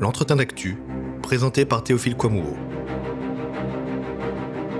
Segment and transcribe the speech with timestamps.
[0.00, 0.76] l'entretien d'actu,
[1.22, 2.56] présenté par Théophile Kouamouo.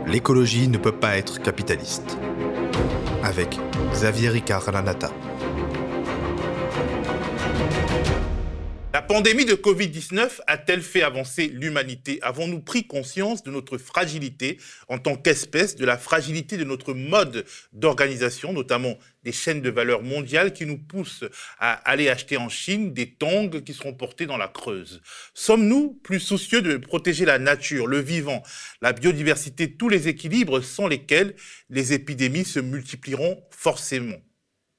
[0.06, 2.18] L'écologie ne peut pas être capitaliste.
[3.22, 3.58] Avec
[3.92, 5.10] Xavier Ricard Lanata.
[9.06, 12.18] La pandémie de Covid-19 a-t-elle fait avancer l'humanité?
[12.22, 17.44] Avons-nous pris conscience de notre fragilité en tant qu'espèce, de la fragilité de notre mode
[17.72, 21.24] d'organisation, notamment des chaînes de valeur mondiales qui nous poussent
[21.60, 25.00] à aller acheter en Chine des tongs qui seront portés dans la Creuse?
[25.34, 28.42] Sommes-nous plus soucieux de protéger la nature, le vivant,
[28.82, 31.36] la biodiversité, tous les équilibres sans lesquels
[31.70, 34.20] les épidémies se multiplieront forcément?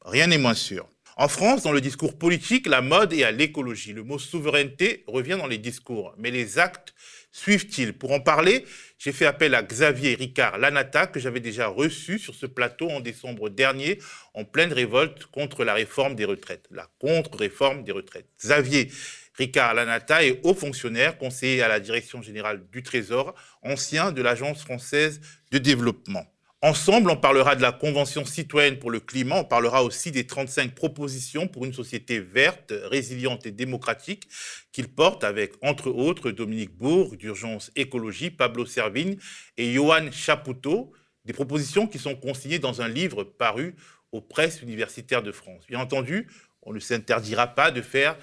[0.04, 0.90] Rien n'est moins sûr.
[1.20, 3.92] En France, dans le discours politique, la mode est à l'écologie.
[3.92, 6.14] Le mot souveraineté revient dans les discours.
[6.20, 6.94] Mais les actes
[7.32, 7.94] suivent-ils?
[7.94, 8.66] Pour en parler,
[9.00, 13.00] j'ai fait appel à Xavier Ricard Lanata, que j'avais déjà reçu sur ce plateau en
[13.00, 13.98] décembre dernier,
[14.36, 18.30] en pleine révolte contre la réforme des retraites, la contre-réforme des retraites.
[18.40, 18.92] Xavier
[19.34, 23.34] Ricard Lanata est haut fonctionnaire, conseiller à la direction générale du Trésor,
[23.64, 26.28] ancien de l'Agence française de développement.
[26.64, 30.74] Ensemble, on parlera de la Convention citoyenne pour le climat, on parlera aussi des 35
[30.74, 34.28] propositions pour une société verte, résiliente et démocratique
[34.72, 39.18] qu'il porte avec, entre autres, Dominique Bourg d'Urgence Écologie, Pablo Servigne
[39.58, 40.92] et Johan Chapoutot,
[41.26, 43.76] des propositions qui sont consignées dans un livre paru
[44.12, 45.64] aux presses universitaires de France.
[45.68, 46.28] Bien entendu,
[46.64, 48.18] on ne s'interdira pas de faire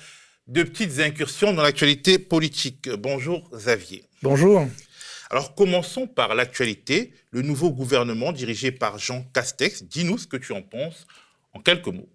[0.48, 2.88] de petites incursions dans l'actualité politique.
[2.90, 4.08] Bonjour Xavier.
[4.22, 4.66] Bonjour.
[5.34, 7.12] Alors commençons par l'actualité.
[7.32, 11.08] Le nouveau gouvernement dirigé par Jean Castex, dis-nous ce que tu en penses
[11.54, 12.08] en quelques mots.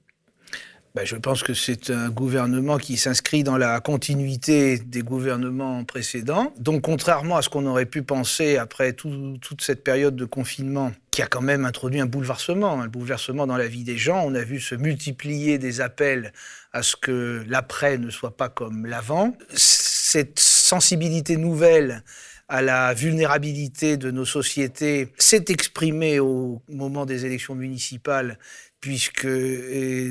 [0.96, 6.54] Ben, je pense que c'est un gouvernement qui s'inscrit dans la continuité des gouvernements précédents.
[6.60, 11.22] Donc, contrairement à ce qu'on aurait pu penser après toute cette période de confinement, qui
[11.22, 14.44] a quand même introduit un bouleversement, un bouleversement dans la vie des gens, on a
[14.46, 16.32] vu se multiplier des appels
[16.72, 19.36] à ce que l'après ne soit pas comme l'avant.
[19.50, 22.02] Cette sensibilité nouvelle
[22.50, 28.40] à la vulnérabilité de nos sociétés s'est exprimé au moment des élections municipales,
[28.82, 29.28] puisque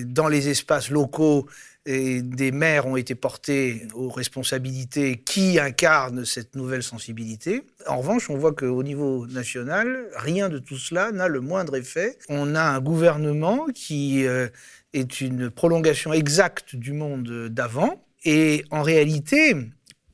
[0.07, 1.47] dans les espaces locaux,
[1.87, 7.63] des maires ont été portés aux responsabilités qui incarnent cette nouvelle sensibilité.
[7.87, 12.19] En revanche, on voit qu'au niveau national, rien de tout cela n'a le moindre effet.
[12.29, 14.49] On a un gouvernement qui euh,
[14.93, 18.05] est une prolongation exacte du monde d'avant.
[18.25, 19.57] Et en réalité,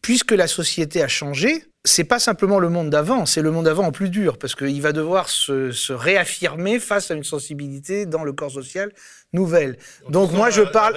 [0.01, 3.85] puisque la société a changé, c'est pas simplement le monde d'avant, c'est le monde d'avant
[3.85, 8.33] en plus dur, parce qu'il va devoir se, réaffirmer face à une sensibilité dans le
[8.33, 8.91] corps social
[9.35, 9.77] nouvelle.
[10.09, 10.97] Donc, moi je parle,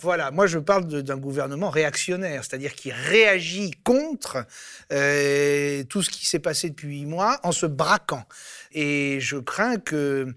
[0.00, 4.44] voilà, moi je parle d'un gouvernement réactionnaire, c'est-à-dire qui réagit contre
[4.92, 8.24] euh, tout ce qui s'est passé depuis huit mois en se braquant.
[8.72, 10.34] Et je crains que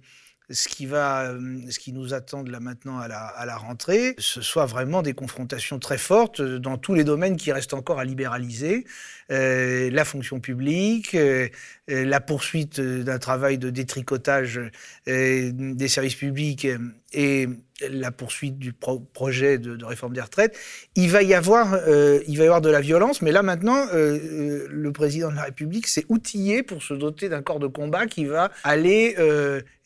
[0.51, 1.31] ce qui, va,
[1.69, 5.13] ce qui nous attend là maintenant à la, à la, rentrée, ce soit vraiment des
[5.13, 8.85] confrontations très fortes dans tous les domaines qui restent encore à libéraliser.
[9.31, 11.50] Euh, la fonction publique, euh,
[11.88, 14.59] la poursuite d'un travail de détricotage
[15.06, 16.67] des services publics
[17.13, 17.47] et
[17.88, 20.57] la poursuite du projet de, réforme des retraites,
[20.95, 23.22] il va y avoir, euh, il va y avoir de la violence.
[23.22, 27.29] Mais là maintenant, euh, euh, le président de la République s'est outillé pour se doter
[27.29, 29.16] d'un corps de combat qui va aller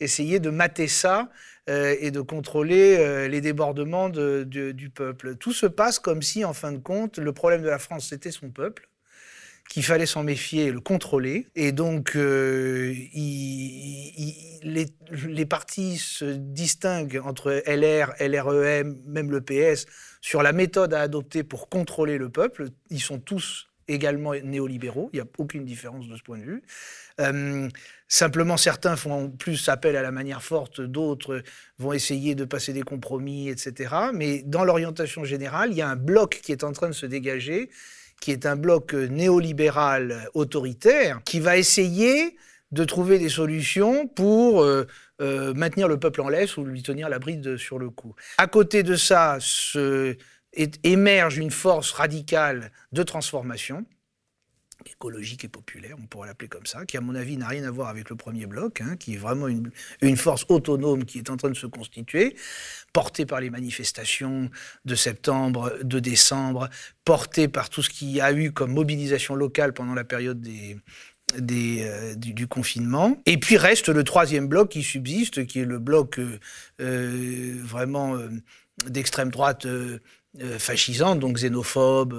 [0.00, 1.28] essayer de mater ça.
[1.66, 5.36] et de contrôler les débordements du peuple.
[5.36, 8.30] Tout se passe comme si, en fin de compte, le problème de la France, c'était
[8.30, 8.86] son peuple,
[9.68, 11.48] qu'il fallait s'en méfier et le contrôler.
[11.54, 12.94] Et donc, euh,
[14.62, 19.86] les, partis se distinguent entre LR, LREM, même le PS,
[20.20, 22.68] sur la méthode à adopter pour contrôler le peuple.
[22.90, 26.62] Ils sont tous également néolibéraux, il n'y a aucune différence de ce point de vue.
[27.20, 27.68] Euh,
[28.08, 31.42] simplement, certains font plus appel à la manière forte, d'autres
[31.78, 33.94] vont essayer de passer des compromis, etc.
[34.14, 37.04] Mais dans l'orientation générale, il y a un bloc qui est en train de se
[37.04, 37.70] dégager
[38.24, 42.38] qui est un bloc néolibéral autoritaire, qui va essayer
[42.72, 44.86] de trouver des solutions pour euh,
[45.20, 48.14] euh, maintenir le peuple en laisse ou lui tenir la bride sur le cou.
[48.38, 49.36] À côté de ça,
[50.84, 53.84] émerge une force radicale de transformation
[54.86, 57.70] écologique et populaire, on pourrait l'appeler comme ça, qui à mon avis n'a rien à
[57.70, 61.36] voir avec le premier bloc, hein, qui est vraiment une, force autonome qui est en
[61.36, 62.36] train de se constituer,
[62.92, 64.50] portée par les manifestations
[64.84, 66.68] de septembre, de décembre,
[67.04, 70.46] portée par tout ce qu'il y a eu comme mobilisation locale pendant la période
[71.40, 73.20] euh, du, confinement.
[73.26, 76.38] Et puis reste le troisième bloc qui subsiste, qui est le bloc euh,
[76.80, 78.16] euh, vraiment
[78.86, 79.66] d'extrême droite
[80.42, 82.12] euh, fascisante, donc xénophobe,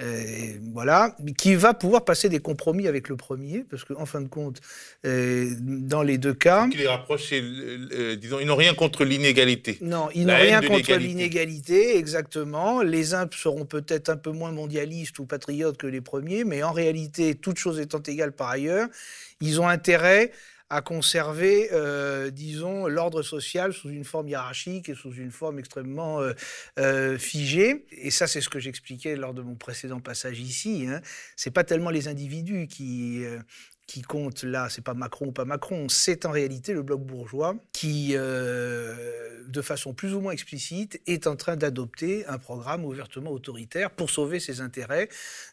[0.00, 4.22] euh, voilà, qui va pouvoir passer des compromis avec le premier, parce qu'en en fin
[4.22, 4.62] de compte,
[5.04, 6.68] euh, dans les deux cas...
[6.68, 7.34] Qui les rapproche,
[8.18, 9.76] disons, ils n'ont rien contre l'inégalité.
[9.82, 12.80] Non, ils n'ont rien contre l'inégalité, exactement.
[12.80, 16.72] Les uns seront peut-être un peu moins mondialistes ou patriotes que les premiers, mais en
[16.72, 18.88] réalité, toutes choses étant égales par ailleurs,
[19.42, 20.32] ils ont intérêt
[20.70, 26.20] à conserver, euh, disons, l'ordre social sous une forme hiérarchique et sous une forme extrêmement
[26.20, 26.32] euh,
[26.78, 27.84] euh, figée.
[27.90, 30.86] Et ça, c'est ce que j'expliquais lors de mon précédent passage ici.
[30.88, 31.00] Hein.
[31.36, 33.24] C'est pas tellement les individus qui
[33.86, 37.56] qui compte là, c'est pas Macron ou pas Macron, c'est en réalité le bloc bourgeois
[37.72, 43.30] qui, euh, de façon plus ou moins explicite, est en train d'adopter un programme ouvertement
[43.30, 45.08] autoritaire pour sauver ses intérêts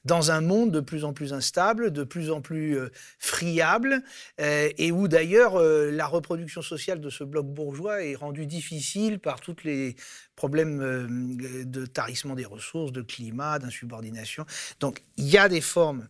[0.05, 2.89] dans un monde de plus en plus instable, de plus en plus euh,
[3.19, 4.01] friable,
[4.39, 9.41] euh, et où d'ailleurs la reproduction sociale de ce bloc bourgeois est rendue difficile par
[9.41, 9.95] tous les
[10.35, 14.45] problèmes de tarissement des ressources, de climat, d'insubordination.
[14.79, 16.07] Donc il y a des formes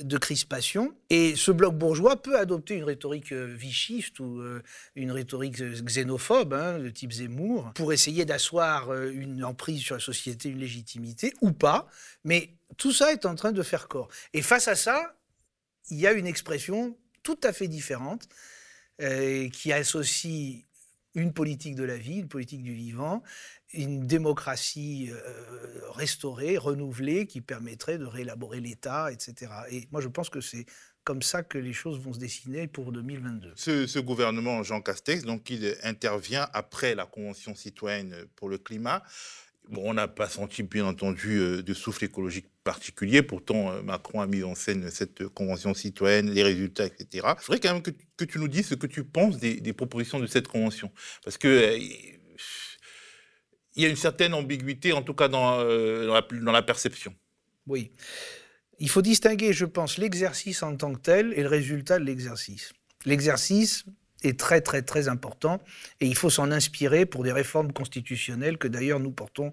[0.00, 0.94] de crispation.
[1.10, 4.62] Et ce bloc bourgeois peut adopter une rhétorique euh, vichiste ou euh,
[4.94, 10.00] une rhétorique euh, xénophobe, hein, de type Zemmour, pour essayer d'asseoir une emprise sur la
[10.00, 11.88] société, une légitimité, ou pas.
[12.24, 14.08] Mais tout ça est en train de faire corps.
[14.32, 15.16] Et face à ça,
[15.90, 18.28] il y a une expression tout à fait différente
[19.52, 20.64] qui associe
[21.14, 23.22] une politique de la vie, une politique du vivant,
[23.74, 29.52] une démocratie euh, restaurée, renouvelée, qui permettrait de réélaborer l'État, etc.
[29.70, 30.64] Et moi, je pense que c'est
[31.04, 33.52] comme ça que les choses vont se dessiner pour 2022.
[33.56, 39.02] Ce, gouvernement Jean Castex, donc, il intervient après la Convention citoyenne pour le climat.
[39.70, 43.22] Bon, on n'a pas senti, bien entendu, euh, de souffle écologique particulier.
[43.22, 47.26] Pourtant, euh, Macron a mis en scène cette convention citoyenne, les résultats, etc.
[47.38, 50.20] Je voudrais quand même que, tu nous dises ce que tu penses des, des propositions
[50.20, 50.90] de cette convention.
[51.22, 51.78] Parce que
[53.78, 57.14] il y a une certaine ambiguïté, en tout cas dans, euh, dans, la, perception.
[57.68, 57.92] Oui.
[58.80, 62.72] Il faut distinguer, je pense, l'exercice en tant que tel et le résultat de l'exercice.
[63.06, 63.84] L'exercice,
[64.22, 65.60] est très très très important.
[66.00, 69.52] Et il faut s'en inspirer pour des réformes constitutionnelles que d'ailleurs nous portons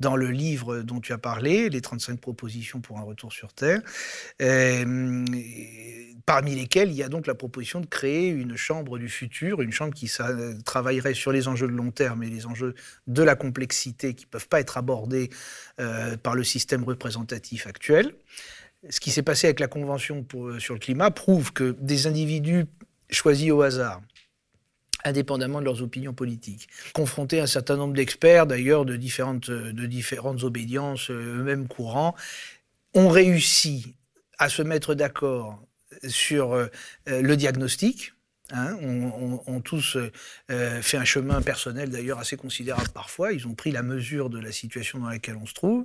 [0.00, 3.80] dans le livre dont tu as parlé, les 35 propositions pour un retour sur Terre,
[4.42, 5.24] euh,
[6.26, 9.72] parmi lesquelles il y a donc la proposition de créer une chambre du futur, une
[9.72, 10.10] chambre qui
[10.64, 12.74] travaillerait sur les enjeux de long terme et les enjeux
[13.06, 15.30] de la complexité qui ne peuvent pas être abordés
[15.80, 18.14] euh, par le système représentatif actuel.
[18.90, 20.26] Ce qui s'est passé avec la Convention
[20.58, 22.66] sur le climat prouve que des individus
[23.10, 24.00] choisis au hasard
[25.04, 26.68] indépendamment de leurs opinions politiques.
[26.94, 32.14] Confrontés à un certain nombre d'experts, d'ailleurs, de différentes, de obédiences, euh, eux-mêmes courants,
[32.94, 33.94] ont réussi
[34.38, 35.62] à se mettre d'accord
[36.08, 36.66] sur euh,
[37.06, 38.14] le diagnostic,
[38.56, 38.76] Hein,
[39.46, 43.32] ont, tous euh, fait un chemin personnel d'ailleurs assez considérable parfois.
[43.32, 45.84] Ils ont pris la mesure de la situation dans laquelle on se trouve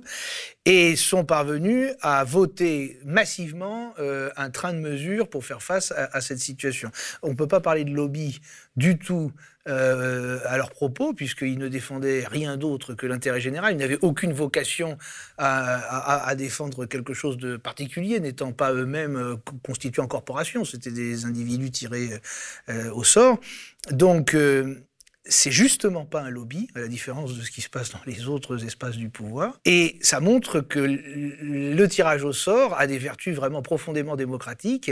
[0.64, 6.10] et sont parvenus à voter massivement euh, un train de mesures pour faire face à,
[6.12, 6.92] à cette situation.
[7.22, 8.40] On ne peut pas parler de lobby
[8.76, 9.32] du tout
[9.68, 13.74] euh, à leurs propos, puisqu'ils ne défendaient rien d'autre que l'intérêt général.
[13.74, 14.96] Ils n'avaient aucune vocation
[15.36, 20.64] à, défendre quelque chose de particulier, n'étant pas eux-mêmes euh, constitués en corporation.
[20.64, 22.08] C'était des individus tirés
[22.70, 23.38] euh, au sort.
[23.90, 24.34] Donc,
[25.30, 28.26] c'est justement pas un lobby, à la différence de ce qui se passe dans les
[28.26, 29.60] autres espaces du pouvoir.
[29.64, 34.90] Et ça montre que le tirage au sort a des vertus vraiment profondément démocratiques,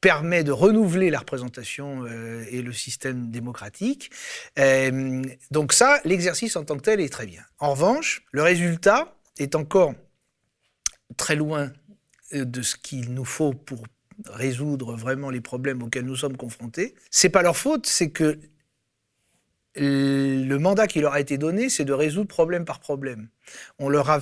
[0.00, 4.10] permet de renouveler la représentation euh, et le système démocratique.
[4.58, 5.22] Euh,
[5.52, 7.42] donc ça, l'exercice en tant que tel est très bien.
[7.60, 9.94] En revanche, le résultat est encore
[11.16, 11.70] très loin
[12.34, 13.84] euh, de ce qu'il nous faut pour
[14.26, 16.96] résoudre vraiment les problèmes auxquels nous sommes confrontés.
[17.10, 18.40] C'est pas leur faute, c'est que
[19.76, 23.28] le mandat qui leur a été donné, c'est de résoudre problème par problème.
[23.78, 24.20] On leur a,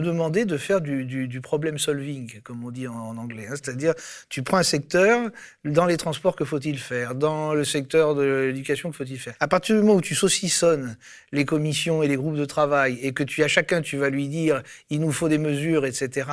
[0.00, 3.46] demandé de faire du, problem solving, comme on dit en, anglais.
[3.48, 3.54] Hein.
[3.54, 3.94] C'est-à-dire,
[4.28, 5.30] tu prends un secteur,
[5.64, 7.14] dans les transports, que faut-il faire?
[7.14, 9.34] Dans le secteur de l'éducation, que faut-il faire?
[9.40, 10.96] À partir du moment où tu saucissonnes
[11.32, 14.28] les commissions et les groupes de travail et que tu à chacun, tu vas lui
[14.28, 16.28] dire, il nous faut des mesures, etc.,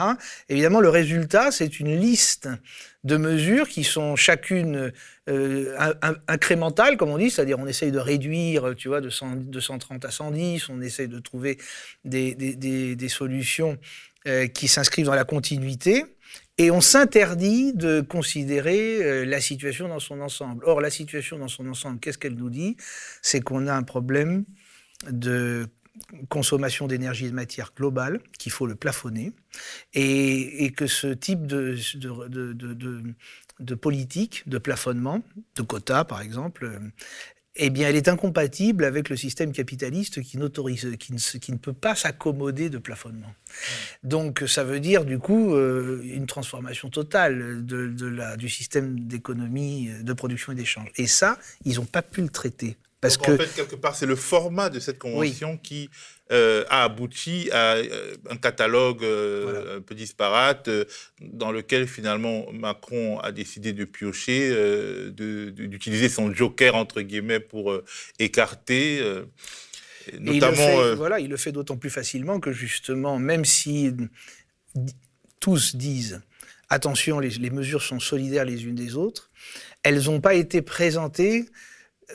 [0.50, 2.50] évidemment, le résultat, c'est une liste
[3.06, 4.92] de mesures qui sont chacune
[5.30, 5.94] euh,
[6.28, 10.70] incrémentales, comme on dit, c'est-à-dire on essaye de réduire, tu vois, de, 130 à 110,
[10.70, 11.58] on essaye de trouver
[12.04, 13.78] des, des, solutions
[14.28, 16.04] euh, qui s'inscrivent dans la continuité,
[16.58, 20.64] et on s'interdit de considérer euh, la situation dans son ensemble.
[20.66, 22.78] Or, la situation dans son ensemble, qu'est-ce qu'elle nous dit?
[23.22, 24.46] C'est qu'on a un problème
[25.10, 25.68] de
[26.30, 29.34] consommation d'énergie et de matière globale, qu'il faut le plafonner,
[29.94, 31.76] et, que ce type de,
[33.76, 35.22] politique, de plafonnement,
[35.56, 36.80] de quotas par exemple,
[37.56, 41.58] eh bien, elle est incompatible avec le système capitaliste qui, n'autorise, qui, ne, qui ne
[41.58, 43.34] peut pas s'accommoder de plafonnement.
[44.04, 49.90] Donc, ça veut dire, du coup, euh, une transformation totale de, la, du système d'économie,
[50.02, 50.90] de production et d'échange.
[50.98, 52.78] Et ça, ils n'ont pas pu le traiter.
[53.00, 53.32] Parce que...
[53.32, 55.90] En fait, quelque part, c'est le format de cette convention qui
[56.32, 60.72] euh, a abouti à euh, un catalogue euh, un peu disparate
[61.22, 64.52] dans lequel finalement Macron a décidé de piocher,
[65.12, 67.80] d'utiliser son joker entre guillemets pour
[68.18, 69.04] écarter.
[70.20, 73.94] notamment, il le fait, voilà, il le fait d'autant plus facilement que justement, même si
[75.40, 76.24] tous disent
[76.70, 79.30] attention, les, les mesures sont solidaires les unes des autres,
[79.84, 81.46] elles n'ont pas été présentées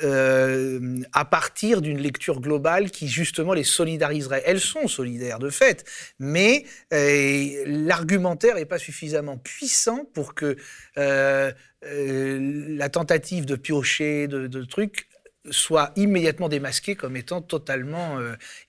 [0.04, 4.42] euh, à partir d'une lecture globale qui justement les solidariserait.
[4.46, 5.84] Elles sont solidaires de fait,
[6.20, 10.56] mais euh, l'argumentaire n'est pas suffisamment puissant pour que
[10.96, 15.08] euh, la tentative de piocher, de, trucs,
[15.50, 18.18] soit immédiatement démasquée comme étant totalement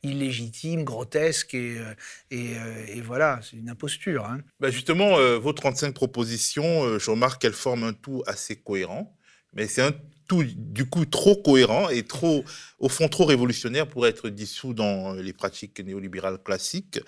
[0.01, 1.75] illégitime, grotesque et,
[3.03, 4.25] voilà, c'est une imposture.
[4.25, 4.39] Hein.
[4.59, 9.15] Bah, justement, vos 35 propositions, je remarque qu'elles forment un tout assez cohérent,
[9.53, 9.93] mais c'est un
[10.38, 12.43] du coup trop cohérent et trop,
[12.79, 17.00] au fond, trop révolutionnaire pour être dissous dans les pratiques néolibérales classiques.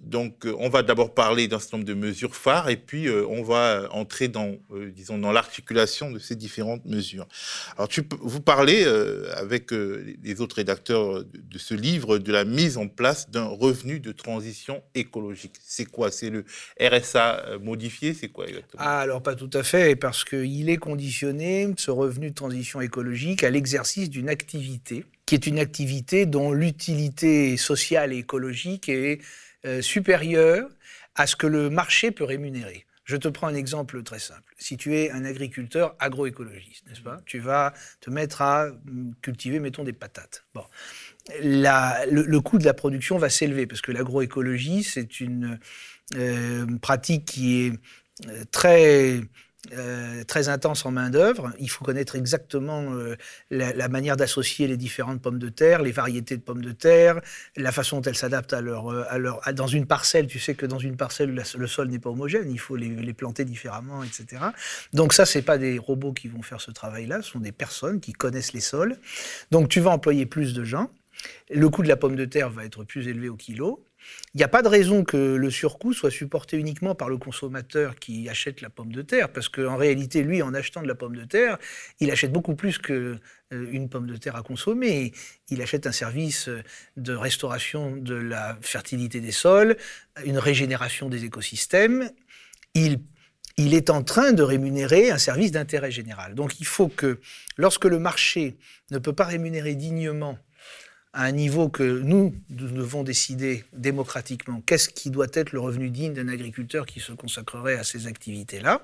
[0.00, 3.26] Donc, euh, on va d'abord parler d'un certain nombre de mesures phares et puis euh,
[3.28, 7.28] on va entrer dans, euh, disons, dans l'articulation de ces différentes mesures.
[7.76, 8.84] Alors, tu, vous parlez
[9.36, 14.12] avec les autres rédacteurs de, ce livre de la mise en place d'un revenu de
[14.12, 15.54] transition écologique.
[15.62, 16.10] C'est quoi?
[16.10, 16.44] C'est le
[16.80, 18.14] RSA modifié?
[18.14, 18.82] C'est quoi exactement?
[18.84, 23.44] Ah, Alors, pas tout à fait, parce qu'il est conditionné, ce revenu de transition écologique,
[23.44, 29.20] à l'exercice d'une activité qui est une activité dont l'utilité sociale et écologique est
[29.66, 30.68] euh, supérieur
[31.14, 32.86] à ce que le marché peut rémunérer.
[33.04, 34.54] Je te prends un exemple très simple.
[34.56, 37.20] Si tu es un agriculteur agroécologiste, n'est-ce pas?
[37.26, 40.44] Tu vas te mettre à mm, cultiver, mettons, des patates.
[40.54, 40.64] Bon.
[41.42, 45.58] le, coût de la production va s'élever parce que l'agroécologie, c'est une
[46.16, 47.72] euh, pratique qui est
[48.28, 49.20] euh, très
[49.74, 51.52] euh, très intense en main-d'œuvre.
[51.58, 53.14] Il faut connaître exactement euh,
[53.50, 57.20] la, manière d'associer les différentes pommes de terre, les variétés de pommes de terre,
[57.56, 59.40] la façon dont elles s'adaptent à leur, euh, à leur.
[59.52, 62.58] dans une parcelle, tu sais que dans une parcelle, le sol n'est pas homogène, il
[62.58, 64.42] faut les, les, planter différemment, etc.
[64.94, 68.00] Donc, ça, c'est pas des robots qui vont faire ce travail-là, ce sont des personnes
[68.00, 68.96] qui connaissent les sols.
[69.50, 70.90] Donc, tu vas employer plus de gens.
[71.50, 73.84] Le coût de la pomme de terre va être plus élevé au kilo.
[74.34, 77.96] Il n'y a pas de raison que le surcoût soit supporté uniquement par le consommateur
[77.96, 81.16] qui achète la pomme de terre, parce qu'en réalité, lui, en achetant de la pomme
[81.16, 81.58] de terre,
[82.00, 83.20] il achète beaucoup plus qu'une
[83.52, 85.12] euh, pomme de terre à consommer.
[85.48, 86.48] Il achète un service
[86.96, 89.76] de restauration de la fertilité des sols,
[90.24, 92.10] une régénération des écosystèmes.
[92.74, 93.00] Il
[93.56, 96.34] il est en train de rémunérer un service d'intérêt général.
[96.34, 97.20] Donc il faut que,
[97.58, 98.56] lorsque le marché
[98.90, 100.38] ne peut pas rémunérer dignement
[101.12, 106.14] à un niveau que nous, devons décider démocratiquement qu'est-ce qui doit être le revenu digne
[106.14, 108.82] d'un agriculteur qui se consacrerait à ces activités-là,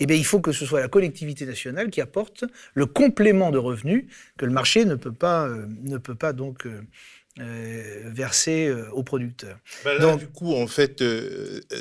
[0.00, 2.44] eh bien, il faut que ce soit la collectivité nationale qui apporte
[2.74, 4.06] le complément de revenus
[4.38, 6.80] que le marché ne peut pas, euh, ne peut pas donc euh,
[7.38, 9.58] euh, verser aux producteurs.
[9.84, 11.04] Ben donc, du coup, en fait,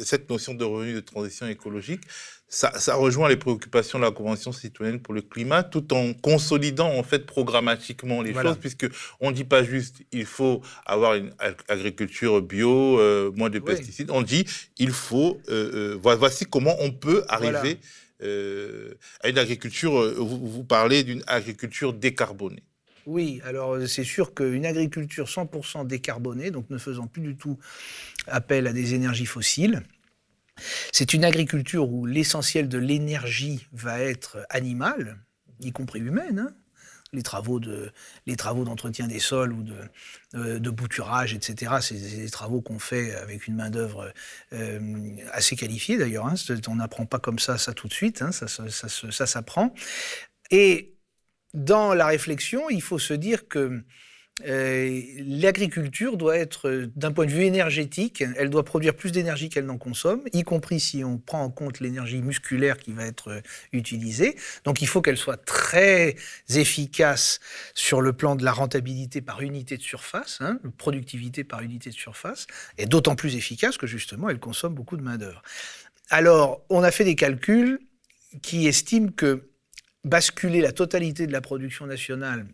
[0.03, 2.01] cette notion de revenu de transition écologique,
[2.49, 7.03] ça, rejoint les préoccupations de la Convention citoyenne pour le climat, tout en consolidant en
[7.03, 8.87] fait programmatiquement les choses, puisque
[9.19, 11.31] on dit pas juste il faut avoir une
[11.67, 14.09] agriculture bio, euh, moins de pesticides.
[14.09, 14.45] On dit
[14.79, 17.77] il faut euh, euh, voici comment on peut arriver
[18.21, 19.91] à une agriculture.
[20.17, 22.63] Vous, vous parlez d'une agriculture décarbonée.
[23.05, 27.57] Oui, alors c'est sûr qu'une agriculture 100% décarbonée, donc ne faisant plus du tout
[28.27, 29.83] appel à des énergies fossiles,
[30.91, 35.17] c'est une agriculture où l'essentiel de l'énergie va être animale,
[35.59, 36.39] y compris humaine.
[36.39, 36.55] Hein.
[37.11, 37.91] les travaux de
[38.27, 39.75] les travaux d'entretien des sols ou de,
[40.35, 41.77] euh, bouturage, etc.
[41.81, 44.13] C'est des travaux qu'on fait avec une main d'œuvre
[44.53, 46.27] euh, assez qualifiée d'ailleurs.
[46.27, 46.35] Hein.
[46.67, 48.21] On n'apprend pas comme ça tout de suite.
[48.21, 48.31] Hein.
[48.31, 49.73] Ça s'apprend.
[50.51, 50.95] Et
[51.53, 53.83] dans la réflexion, il faut se dire que
[54.47, 59.49] euh, l'agriculture doit être, euh, d'un point de vue énergétique, elle doit produire plus d'énergie
[59.49, 63.29] qu'elle n'en consomme, y compris si on prend en compte l'énergie musculaire qui va être
[63.29, 63.41] euh,
[63.73, 64.35] utilisée.
[64.63, 66.15] Donc il faut qu'elle soit très
[66.49, 67.39] efficace
[67.73, 71.95] sur le plan de la rentabilité par unité de surface, hein, productivité par unité de
[71.95, 75.41] surface, et d'autant plus efficace que justement elle consomme beaucoup de main-d'œuvre.
[76.09, 77.79] Alors, on a fait des calculs
[78.41, 79.49] qui estiment que
[80.03, 82.47] basculer la totalité de la production nationale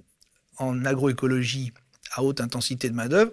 [0.58, 1.74] en agroécologie
[2.14, 3.32] à haute intensité de main-d'œuvre,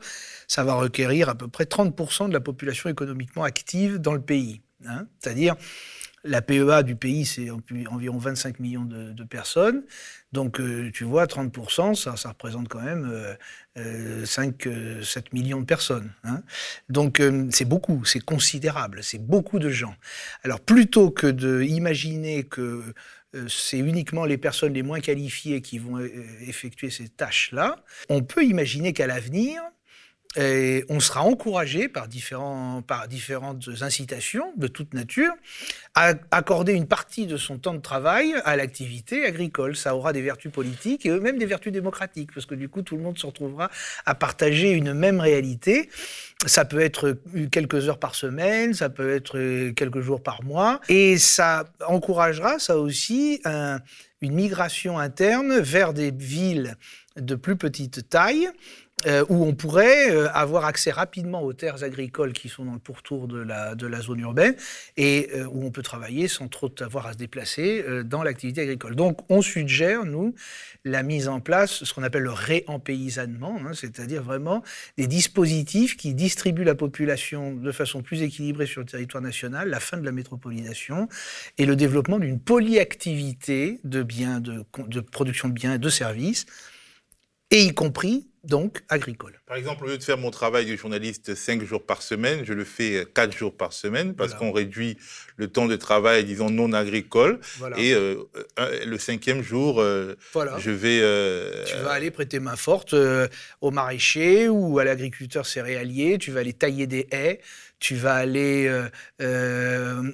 [0.49, 4.63] ça va requérir à peu près 30% de la population économiquement active dans le pays.
[4.87, 5.07] Hein.
[5.19, 5.55] C'est-à-dire
[6.25, 9.83] La PEA du pays, c'est environ 25 millions de, personnes.
[10.33, 13.37] Donc, euh, tu vois, 30%, ça, représente quand même
[14.25, 16.13] 5, euh, 7 euh, millions de personnes.
[16.23, 16.43] Hein.
[16.89, 19.97] Donc, c'est beaucoup, c'est considérable, c'est beaucoup de gens.
[20.45, 22.83] Alors, plutôt que d'imaginer que
[23.49, 25.99] c'est uniquement les personnes les moins qualifiées qui vont
[26.47, 27.77] effectuer ces tâches-là,
[28.09, 29.63] on peut imaginer qu'à l'avenir,
[30.37, 35.33] et on sera encouragé par, différentes incitations de toute nature
[35.95, 39.77] à accorder une partie de son temps de travail à l'activité agricole.
[39.77, 42.97] Ça aura des vertus politiques et même des vertus démocratiques, parce que du coup, tout
[42.97, 43.71] le monde se retrouvera
[44.07, 45.91] à partager une même réalité.
[46.47, 47.19] Ça peut être
[47.51, 52.79] quelques heures par semaine, ça peut être quelques jours par mois, et ça encouragera, ça
[52.79, 53.41] aussi,
[54.23, 56.77] une migration interne vers des villes
[57.17, 58.49] de plus petite taille,
[59.07, 62.79] euh, où on pourrait euh, avoir accès rapidement aux terres agricoles qui sont dans le
[62.79, 64.55] pourtour de la, zone urbaine
[64.97, 68.95] et euh, où on peut travailler sans trop avoir à se déplacer dans l'activité agricole.
[68.95, 70.35] Donc on suggère, nous,
[70.85, 74.63] la mise en place, ce qu'on appelle le réempaysannement, hein, c'est-à-dire vraiment
[74.97, 79.81] des dispositifs qui distribuent la population de façon plus équilibrée sur le territoire national, la
[79.81, 81.09] fin de la métropolisation
[81.59, 86.47] et le développement d'une polyactivité de biens, de, de production de biens et de services,
[87.51, 89.41] et y compris donc agricole.
[89.47, 92.53] Par exemple, au lieu de faire mon travail de journaliste cinq jours par semaine, je
[92.53, 94.99] le fais quatre jours par semaine parce qu'on réduit
[95.37, 97.41] le temps de travail, disons, non agricole.
[97.77, 98.25] Et euh,
[98.59, 100.17] le cinquième jour, euh,
[100.59, 101.01] je vais...
[101.03, 102.95] Euh, tu vas aller prêter main forte
[103.61, 107.41] au maraîcher ou à l'agriculteur céréalier, tu vas aller tailler des haies,
[107.79, 108.69] tu vas aller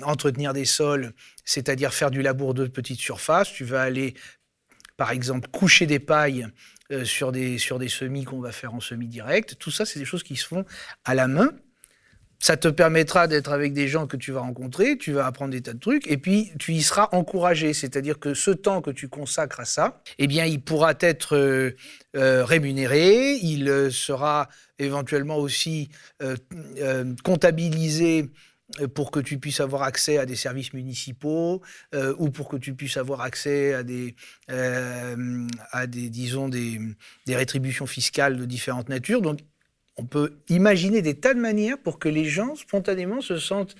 [0.02, 1.12] entretenir des sols,
[1.46, 4.12] c'est-à-dire faire du labour de petite surface, tu vas aller,
[4.98, 6.46] par exemple, coucher des pailles
[6.90, 9.56] euh, sur, des, sur des semis qu'on va faire en semi direct.
[9.58, 10.64] Tout ça, c'est des choses qui se font
[11.04, 11.52] à la main.
[12.40, 15.60] Ça te permettra d'être avec des gens que tu vas rencontrer, tu vas apprendre des
[15.60, 17.74] tas de trucs, et puis tu y seras encouragé.
[17.74, 21.76] C'est-à-dire que ce temps que tu consacres à ça, eh bien, il pourra être euh,
[22.16, 25.90] euh, rémunéré, il sera éventuellement aussi
[27.24, 28.30] comptabilisé
[28.94, 31.62] pour que tu puisses avoir accès à des services municipaux
[31.94, 34.14] euh, ou pour que tu puisses avoir accès à des,
[34.50, 36.78] euh, à des disons, des,
[37.26, 39.22] des, rétributions fiscales de différentes natures.
[39.22, 39.40] Donc,
[39.96, 43.74] on peut imaginer des tas de manières pour que les gens, spontanément, se sentent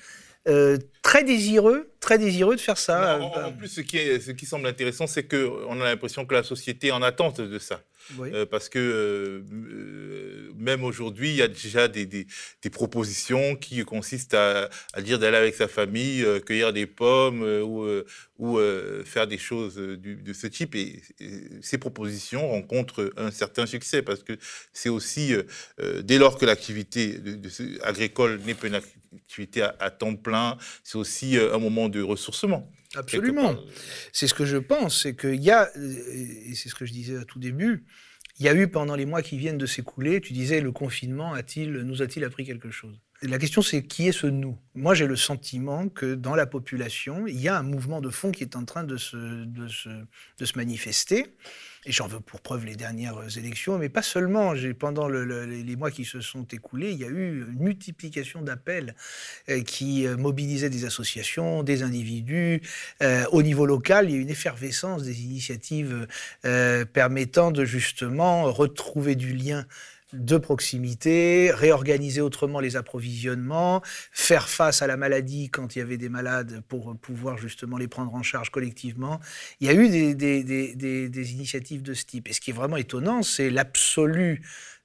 [1.02, 3.20] très désireux, très désireux de faire ça.
[3.20, 6.42] En, plus, ce qui, est, ce qui semble intéressant, c'est qu'on a l'impression que la
[6.42, 7.82] société est en attente de ça.
[8.20, 12.26] Euh, parce que euh, euh, même aujourd'hui, il y a déjà des,
[12.70, 14.68] propositions qui consistent à,
[15.00, 18.58] dire d'aller avec sa famille, cueillir des pommes ou,
[19.04, 20.74] faire des choses de ce type.
[20.74, 21.02] Et,
[21.62, 24.36] ces propositions rencontrent un certain succès parce que
[24.72, 25.34] c'est aussi,
[26.02, 27.20] dès lors que l'activité
[27.82, 28.80] agricole n'est pas une
[29.16, 32.70] activité à temps plein, c'est aussi un moment de ressourcement.
[32.98, 33.56] Absolument.
[34.12, 37.16] C'est ce que je pense, c'est qu'il y a, et c'est ce que je disais
[37.16, 37.84] à tout début,
[38.38, 41.34] il y a eu pendant les mois qui viennent de s'écouler, tu disais, le confinement
[41.34, 43.00] a-t-il, nous a-t-il appris quelque chose?
[43.22, 44.56] La question c'est qui est ce nous?
[44.76, 48.30] Moi j'ai le sentiment que dans la population, il y a un mouvement de fond
[48.30, 51.26] qui est en train de se, manifester
[51.84, 54.52] et j'en veux pour preuve les dernières élections, mais pas seulement.
[54.78, 58.94] Pendant les mois qui se sont écoulés, il y a eu une multiplication d'appels
[59.48, 62.60] euh, qui euh, mobilisaient des associations, des individus.
[63.02, 66.06] Euh, au niveau local, il y a une effervescence des initiatives
[66.92, 69.66] permettant de justement retrouver du lien
[70.12, 75.98] de proximité, réorganiser autrement les approvisionnements, faire face à la maladie quand il y avait
[75.98, 79.20] des malades pour pouvoir justement les prendre en charge collectivement.
[79.60, 82.28] Il y a eu des, initiatives de ce type.
[82.28, 84.42] Et ce qui est vraiment étonnant, c'est l'absolue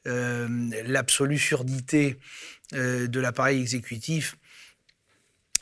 [0.07, 2.17] euh, surdité
[2.73, 4.35] euh, de l'appareil exécutif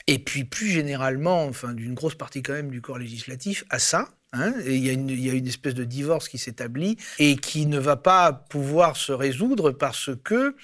[0.08, 4.10] et puis plus généralement, enfin d'une grosse partie quand même du corps législatif, à ça.
[4.34, 8.32] Hein, il, y a une, espèce de divorce qui s'établit et qui ne va pas
[8.32, 10.56] pouvoir se résoudre parce que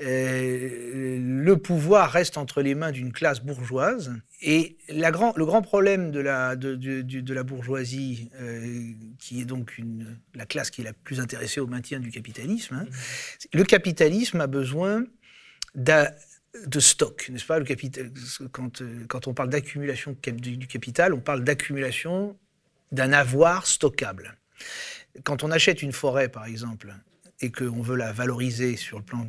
[0.00, 4.14] euh, le pouvoir reste entre les mains d'une classe bourgeoise.
[4.40, 6.56] Et le grand problème de la,
[7.44, 9.78] bourgeoisie, euh, qui est donc
[10.34, 12.86] la classe qui est la plus intéressée au maintien du capitalisme, hein,
[13.52, 15.04] le capitalisme a besoin
[15.74, 17.60] de stock, n'est-ce pas?
[17.60, 22.38] Euh, quand on parle d'accumulation du capital, on parle d'accumulation
[22.92, 24.36] d'un avoir stockable.
[25.24, 26.94] Quand on achète une forêt, par exemple,
[27.40, 29.26] et qu'on veut la valoriser sur le plan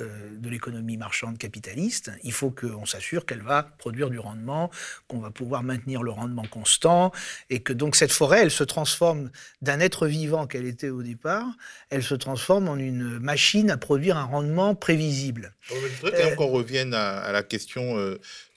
[0.00, 4.70] euh, de l'économie marchande capitaliste, il faut qu'on s'assure qu'elle va produire du rendement,
[5.06, 7.12] qu'on va pouvoir maintenir le rendement constant,
[7.48, 9.30] et que donc cette forêt, elle se transforme
[9.62, 11.46] d'un être vivant qu'elle était au départ,
[11.90, 15.54] elle se transforme en une machine à produire un rendement prévisible.
[15.68, 17.96] je voudrais qu'on revienne à, la question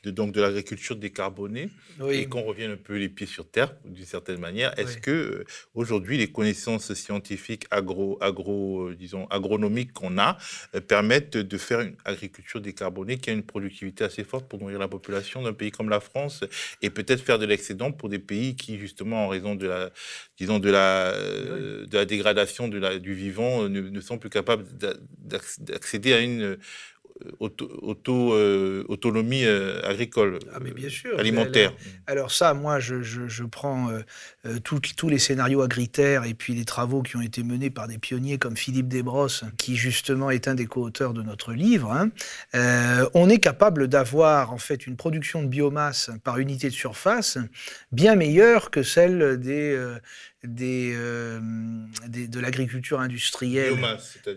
[0.03, 1.69] de, donc, de l'agriculture décarbonée
[2.09, 4.77] et qu'on revienne un peu les pieds sur terre, d'une certaine manière.
[4.77, 10.37] Est-ce que euh, aujourd'hui les connaissances scientifiques agro, agro, euh, disons, agronomiques qu'on a
[10.75, 14.79] euh, permettent de faire une agriculture décarbonée qui a une productivité assez forte pour nourrir
[14.79, 16.43] la population d'un pays comme la France
[16.81, 19.89] et peut-être faire de l'excédent pour des pays qui, justement, en raison de la,
[20.37, 24.65] disons, de la, de la dégradation de la, du vivant, ne, ne sont plus capables
[25.59, 26.57] d'accéder à une
[27.39, 31.17] auto, euh, autonomie euh, agricole, ah, mais bien sûr.
[31.19, 31.73] alimentaire.
[32.05, 33.89] Alors ça, moi, je, je, prends
[34.45, 37.97] euh, tous les scénarios agritaires et puis les travaux qui ont été menés par des
[37.97, 41.91] pionniers comme Philippe Desbrosses, qui justement est un des co-auteurs de notre livre.
[41.91, 42.09] Hein.
[43.13, 47.37] on est capable d'avoir en fait une production de biomasse par unité de surface
[47.91, 49.77] bien meilleure que celle des
[50.45, 51.39] euh,
[52.07, 53.73] des, de l'agriculture industrielle.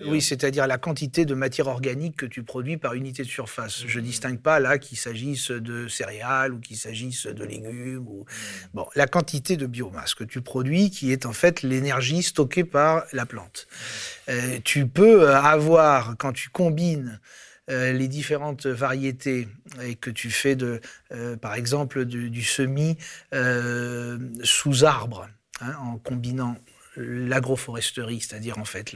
[0.06, 3.84] oui, c'est-à-dire la quantité de matière organique que tu produis par unité de surface.
[3.86, 4.06] Je ne mmh.
[4.06, 8.06] distingue pas là qu'il s'agisse de céréales ou qu'il s'agisse de légumes.
[8.08, 8.22] Ou...
[8.22, 8.68] Mmh.
[8.72, 13.04] Bon, la quantité de biomasse que tu produis, qui est en fait l'énergie stockée par
[13.12, 13.66] la plante.
[13.68, 14.30] Mmh.
[14.30, 17.20] Euh, tu peux avoir, quand tu combines
[17.68, 19.48] euh, les différentes variétés
[19.82, 20.80] et que tu fais de,
[21.42, 22.96] par exemple du semis
[24.42, 25.28] sous arbre,
[25.60, 26.56] Hein, en combinant
[26.96, 28.94] l'agroforesterie, c'est-à-dire en fait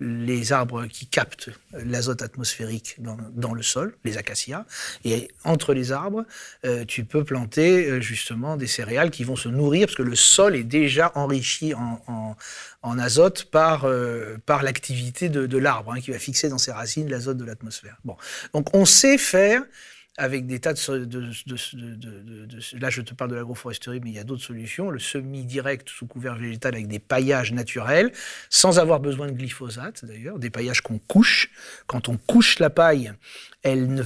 [0.00, 4.64] les arbres qui captent l'azote atmosphérique dans, le sol, les acacias,
[5.04, 6.24] et entre les arbres,
[6.64, 10.16] euh, tu peux planter euh, justement des céréales qui vont se nourrir, parce que le
[10.16, 12.36] sol est déjà enrichi en,
[12.98, 17.36] azote par, euh, par l'activité de, l'arbre, hein, qui va fixer dans ses racines l'azote
[17.36, 17.98] de l'atmosphère.
[18.04, 18.16] Bon.
[18.54, 19.62] Donc on sait faire
[20.18, 21.30] avec des tas de,
[22.78, 24.90] Là, je te parle de l'agroforesterie, mais il y a d'autres solutions.
[24.90, 28.12] Le semi-direct sous couvert végétal avec des paillages naturels,
[28.50, 31.50] sans avoir besoin de glyphosate d'ailleurs, des paillages qu'on couche.
[31.86, 33.12] Quand on couche la paille,
[33.62, 34.02] elle ne,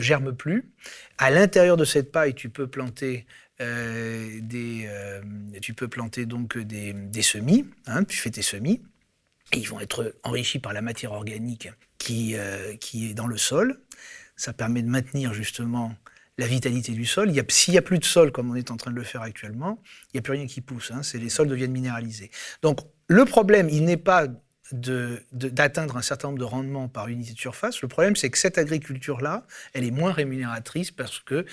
[0.00, 0.68] germe plus.
[1.18, 3.26] À l'intérieur de cette paille, tu peux planter
[3.60, 5.20] euh, des, euh,
[5.62, 7.64] tu peux planter donc des, semis.
[7.86, 8.82] Hein, tu fais tes semis.
[9.52, 11.68] Ils vont être enrichis par la matière organique
[11.98, 13.78] qui, euh, qui est dans le sol.
[14.40, 15.94] Ça permet de maintenir justement
[16.38, 17.30] la vitalité du sol.
[17.50, 19.82] S'il n'y a plus de sol, comme on est en train de le faire actuellement,
[20.06, 20.90] il n'y a plus rien qui pousse.
[20.92, 22.30] Hein, les sols deviennent minéralisés.
[22.62, 24.28] Donc le problème, il n'est pas
[24.72, 27.82] d'atteindre un certain nombre de rendements par unité de surface.
[27.82, 31.44] Le problème, c'est que cette agriculture-là, elle est moins rémunératrice parce que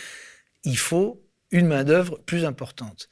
[0.63, 1.21] il faut
[1.52, 3.10] une main-d'œuvre plus importante.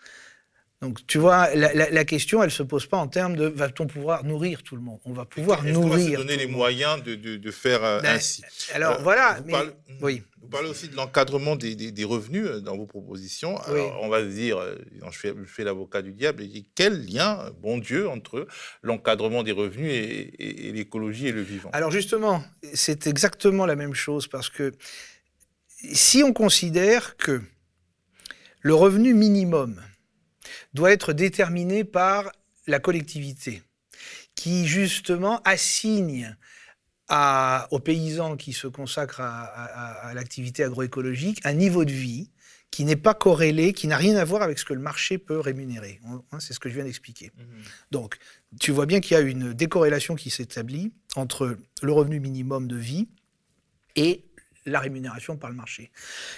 [0.85, 4.23] Donc, tu vois, la, question, elle ne se pose pas en termes de va-t-on pouvoir
[4.23, 4.99] nourrir tout le monde?
[5.05, 5.79] On va pouvoir nourrir.
[5.79, 8.43] On va se donner les moyens de, faire euh, ben, ainsi?
[8.71, 9.39] Alors, euh, voilà.
[9.43, 9.71] Vous, parlez,
[10.03, 10.21] oui.
[10.39, 13.57] vous parlez aussi de l'encadrement des, revenus euh, dans vos propositions.
[13.61, 14.63] Alors, on va se dire,
[15.09, 18.45] je fais, fais l'avocat du diable, et quel lien, bon Dieu, entre
[18.83, 21.71] l'encadrement des revenus et l'écologie et le vivant?
[21.73, 22.43] Alors, justement,
[22.75, 24.71] c'est exactement la même chose parce que
[25.93, 27.41] si on considère que
[28.61, 29.81] le revenu minimum,
[30.75, 32.31] doit être déterminé par
[32.67, 33.63] la collectivité,
[34.35, 36.35] qui justement assigne
[37.71, 42.29] aux paysans qui se consacrent à, l'activité agroécologique un niveau de vie
[42.71, 45.39] qui n'est pas corrélé, qui n'a rien à voir avec ce que le marché peut
[45.39, 46.01] rémunérer.
[46.03, 47.31] Hein, c'est ce que je viens d'expliquer.
[47.37, 47.43] Mmh.
[47.91, 48.17] Donc,
[48.59, 52.75] tu vois bien qu'il y a une décorrélation qui s'établit entre le revenu minimum de
[52.75, 53.07] vie
[53.95, 54.25] et
[54.65, 55.91] la rémunération par le marché.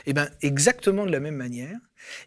[0.05, 1.79] Eh bien, exactement de la même manière,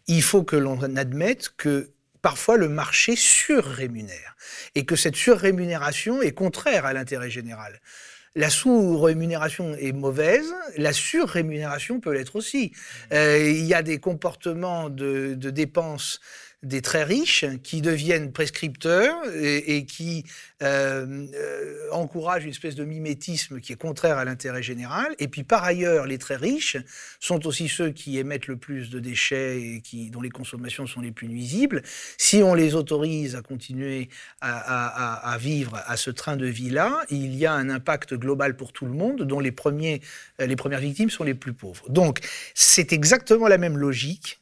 [0.07, 4.35] il faut que l'on admette que parfois le marché surrémunère
[4.75, 7.79] et que cette surrémunération est contraire à l'intérêt général.
[8.33, 12.71] La sous-rémunération est mauvaise, la surrémunération peut l'être aussi.
[12.71, 13.13] Mmh.
[13.13, 16.21] Euh, il y a des comportements de, de dépenses
[16.63, 20.23] des très riches qui deviennent prescripteurs et, qui
[20.61, 25.15] euh, euh, encouragent une espèce de mimétisme qui est contraire à l'intérêt général.
[25.17, 26.77] Et puis par ailleurs, les très riches
[27.19, 31.11] sont aussi ceux qui émettent le plus de déchets et dont les consommations sont les
[31.11, 31.81] plus nuisibles.
[32.17, 34.09] Si on les autorise à continuer
[34.41, 38.85] à, vivre à ce train de vie-là, il y a un impact global pour tout
[38.85, 40.01] le monde dont les, premiers,
[40.39, 41.89] les premières victimes sont les plus pauvres.
[41.89, 42.19] Donc
[42.53, 44.40] c'est exactement la même logique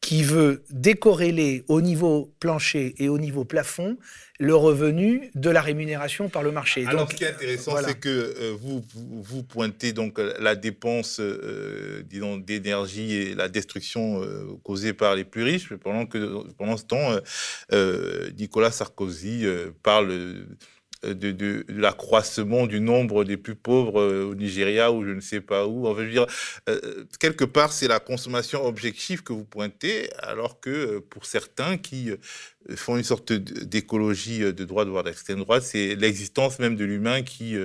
[0.00, 3.98] qui veut décorréler au niveau plancher et au niveau plafond
[4.38, 6.86] le revenu de la rémunération par le marché.
[6.86, 12.02] Alors, ce qui est intéressant, c'est que euh, vous, vous, pointez donc la dépense, euh,
[12.08, 16.84] disons, d'énergie et la destruction euh, causée par les plus riches, pendant que pendant ce
[16.84, 17.18] temps,
[18.38, 19.44] Nicolas Sarkozy
[19.82, 20.46] parle
[21.04, 25.40] euh, de, l'accroissement du nombre des plus pauvres euh, au Nigeria ou je ne sais
[25.40, 25.94] pas où.
[26.04, 26.26] dire,
[26.68, 32.10] euh, quelque part, c'est la consommation objective que vous pointez, alors que pour certains qui
[32.74, 37.56] font une sorte d'écologie de droite, voire d'extrême droite, c'est l'existence même de l'humain qui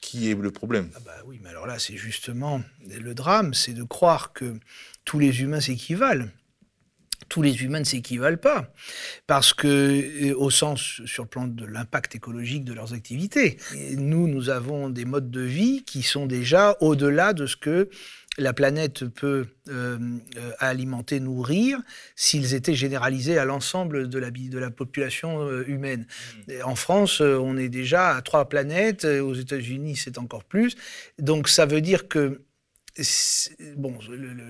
[0.00, 0.90] qui est le problème.
[0.96, 4.54] Ah bah oui, mais alors là, c'est justement le drame, c'est de croire que
[5.04, 6.28] tous les humains s'équivalent
[7.28, 8.72] tous les humains ne s'équivalent pas,
[9.26, 13.58] parce que, euh, au sens, sur le plan de l'impact écologique de leurs activités,
[13.96, 17.88] nous, nous avons des modes de vie qui sont déjà au-delà de ce que
[18.38, 19.98] la planète peut euh,
[20.38, 21.78] euh, alimenter, nourrir,
[22.16, 26.06] s'ils étaient généralisés à l'ensemble de la, de la population humaine.
[26.48, 26.52] Mmh.
[26.64, 30.76] En France, on est déjà à trois planètes, aux États-Unis, c'est encore plus.
[31.18, 32.40] Donc ça veut dire que
[33.76, 33.98] bon,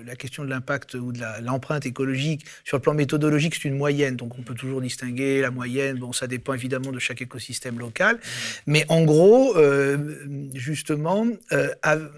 [0.05, 4.15] la question de l'impact ou de l'empreinte écologique sur le plan méthodologique, c'est une moyenne,
[4.15, 5.97] donc on peut toujours distinguer la moyenne.
[5.97, 8.19] Bon, ça dépend évidemment de chaque écosystème local,
[8.67, 10.17] mais en gros, euh,
[10.53, 11.69] justement, euh,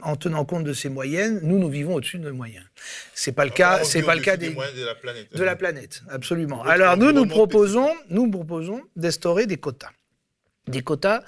[0.01, 2.65] en tenant compte de ces moyennes, nous nous vivons au-dessus de nos moyens.
[3.13, 5.35] C'est pas le cas, c'est pas le cas des, de la planète.
[5.35, 6.63] De la planète, absolument.
[6.63, 9.91] Alors nous nous proposons, nous proposons d'instaurer des quotas,
[10.67, 11.21] des quotas,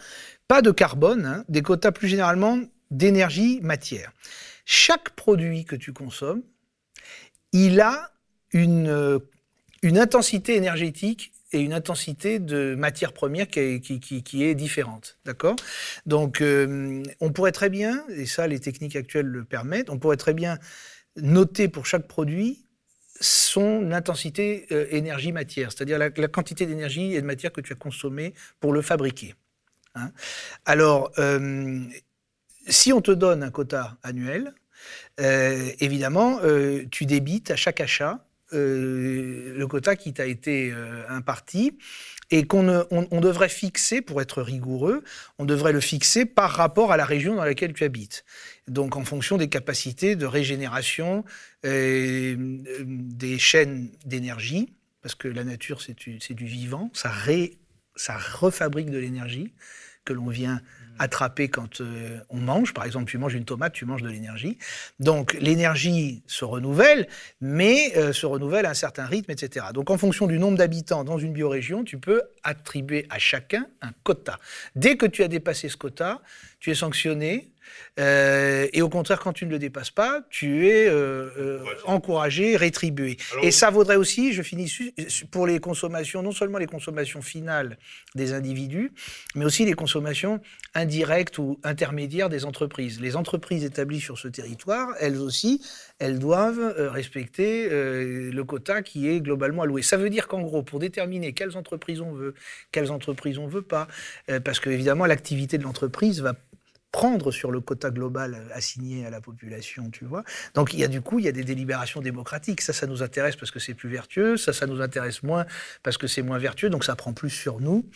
[0.47, 4.11] pas de carbone, hein, des quotas plus généralement d'énergie matière
[4.67, 6.43] chaque produit que tu consommes,
[7.53, 8.11] il a
[8.51, 9.19] une, euh,
[9.81, 15.19] intensité énergétique et une intensité de matière première qui est, différente.
[15.23, 15.55] D'accord?
[16.05, 20.17] Donc, euh, on pourrait très bien, et ça, les techniques actuelles le permettent, on pourrait
[20.17, 20.59] très bien
[21.15, 22.65] noter pour chaque produit
[23.21, 28.33] son intensité euh, énergie-matière, c'est-à-dire la, quantité d'énergie et de matière que tu as consommé
[28.59, 29.33] pour le fabriquer.
[29.95, 30.11] Hein?
[30.65, 31.13] Alors,
[32.67, 34.53] si on te donne un quota annuel,
[35.19, 40.73] euh, évidemment, euh, tu débites à chaque achat euh, le quota qui t'a été
[41.09, 41.77] imparti
[42.29, 45.03] et qu'on on, devrait fixer, pour être rigoureux,
[45.37, 48.25] on devrait le fixer par rapport à la région dans laquelle tu habites.
[48.67, 51.23] Donc en fonction des capacités de régénération
[51.63, 59.53] des chaînes d'énergie, parce que la nature c'est du, vivant, ça refabrique de l'énergie
[60.03, 60.61] que l'on vient
[60.99, 62.73] attraper quand euh, on mange.
[62.73, 64.57] Par exemple, tu manges une tomate, tu manges de l'énergie.
[64.99, 67.07] Donc l'énergie se renouvelle,
[67.41, 69.67] mais euh, se renouvelle à un certain rythme, etc.
[69.73, 73.91] Donc en fonction du nombre d'habitants dans une biorégion, tu peux attribuer à chacun un
[74.03, 74.39] quota.
[74.75, 76.21] Dès que tu as dépassé ce quota,
[76.59, 77.51] tu es sanctionné
[77.99, 82.55] euh, et au contraire, quand tu ne le dépasses pas, tu es euh, euh, encouragé,
[82.55, 83.17] rétribué.
[83.41, 84.71] et ça vaudrait aussi, je finis
[85.31, 87.77] pour les consommations, non seulement les consommations finales
[88.15, 88.91] des individus,
[89.35, 90.39] mais aussi les consommations
[90.75, 93.01] indirectes ou intermédiaires des entreprises.
[93.01, 95.61] Les entreprises établies sur ce territoire, elles aussi,
[95.99, 99.81] elles doivent respecter le quota qui est globalement alloué.
[99.81, 102.35] Ça veut dire qu'en gros, pour déterminer quelles entreprises on veut,
[102.71, 103.87] quelles entreprises on veut pas,
[104.43, 106.35] parce que évidemment l'activité de l'entreprise va
[106.91, 110.23] prendre sur le quota global assigné à la population, tu vois.
[110.53, 112.61] Donc il y a du coup, il y a des délibérations démocratiques.
[112.61, 114.37] Ça, ça nous intéresse parce que c'est plus vertueux.
[114.37, 115.45] Ça, ça nous intéresse moins
[115.83, 116.69] parce que c'est moins vertueux.
[116.69, 117.89] Donc ça prend plus sur nous.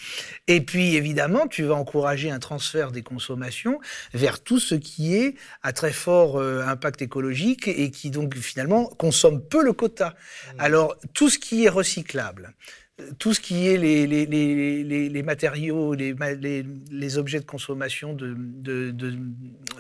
[0.48, 3.80] Et puis évidemment, tu vas encourager un transfert des consommations
[4.14, 8.86] vers tout ce qui est à très fort euh, impact écologique et qui donc finalement
[8.86, 10.10] consomme peu le quota.
[10.10, 10.60] Mmh.
[10.60, 12.54] Alors tout ce qui est recyclable,
[13.20, 18.16] tout ce qui est les, matériaux, les, objets de consommation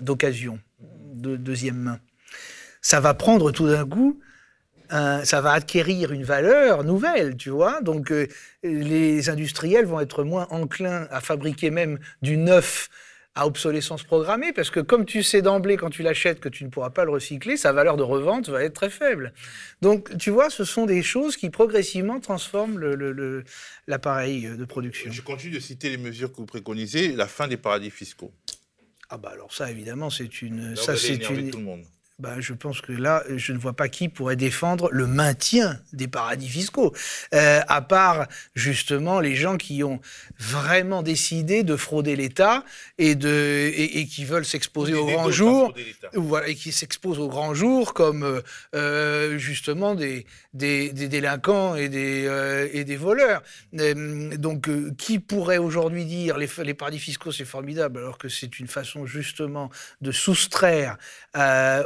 [0.01, 0.59] d'occasion,
[1.13, 1.99] de, de, deuxième main,
[2.81, 4.19] ça va prendre tout d'un coup,
[4.89, 7.81] ça va acquérir une valeur nouvelle, tu vois.
[7.81, 8.27] Donc euh,
[8.63, 12.89] les industriels vont être moins enclins à fabriquer même du neuf
[13.35, 16.69] à obsolescence programmée, parce que comme tu sais d'emblée quand tu l'achètes que tu ne
[16.69, 19.33] pourras pas le recycler, sa valeur de revente va être très faible.
[19.81, 22.79] Donc tu vois, ce sont des choses qui progressivement transforment
[23.87, 25.11] l'appareil de production.
[25.11, 28.33] Je continue de citer les mesures que vous préconisez, la fin des paradis fiscaux.
[29.09, 30.75] Ah bah alors ça, évidemment, c'est une...
[30.75, 31.49] ça, c'est une...
[31.49, 31.83] tout le monde.
[32.21, 36.07] Bah, je pense que là, je ne vois pas qui pourrait défendre le maintien des
[36.07, 36.93] paradis fiscaux,
[37.33, 39.99] euh, à part justement les gens qui ont
[40.37, 42.63] vraiment décidé de frauder l'État
[42.99, 45.73] et, de, et, qui veulent s'exposer au grand jour,
[46.13, 48.41] voilà, et qui s'exposent au grand jour comme euh,
[48.75, 53.41] euh, justement des, des, délinquants et des, et des voleurs.
[53.73, 58.67] donc, qui pourrait aujourd'hui dire les, les paradis fiscaux c'est formidable alors que c'est une
[58.67, 60.97] façon justement de soustraire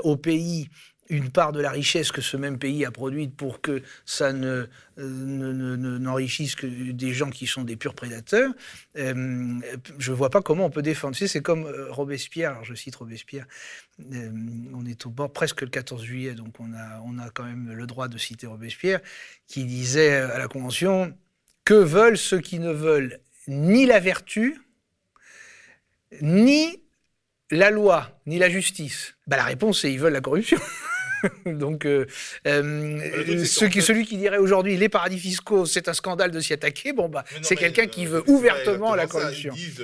[0.04, 0.70] aux pays
[1.10, 4.66] une part de la richesse que ce même pays a produite pour que ça ne,
[4.98, 8.52] n'enrichisse que des gens qui sont des purs prédateurs,
[8.98, 9.60] euh,
[10.00, 11.16] je ne vois pas comment on peut défendre.
[11.16, 13.46] c'est comme euh, Robespierre, je cite Robespierre,
[14.14, 14.32] euh,
[14.74, 17.72] on est au bord presque le 14 juillet, donc on a, on a quand même
[17.72, 19.00] le droit de citer Robespierre,
[19.48, 21.16] qui disait à la Convention,
[21.66, 24.60] que veulent ceux qui ne veulent ni la vertu,
[26.22, 26.85] ni
[27.52, 30.60] la loi ni la justice bah, La réponse, c'est ils veulent la corruption.
[31.46, 32.06] Donc, euh,
[32.46, 37.10] euh, celui qui dirait aujourd'hui les paradis fiscaux, c'est un scandale de s'y attaquer, bon,
[37.10, 39.54] bah, c'est quelqu'un qui veut ouvertement la corruption.
[39.56, 39.84] ils disent,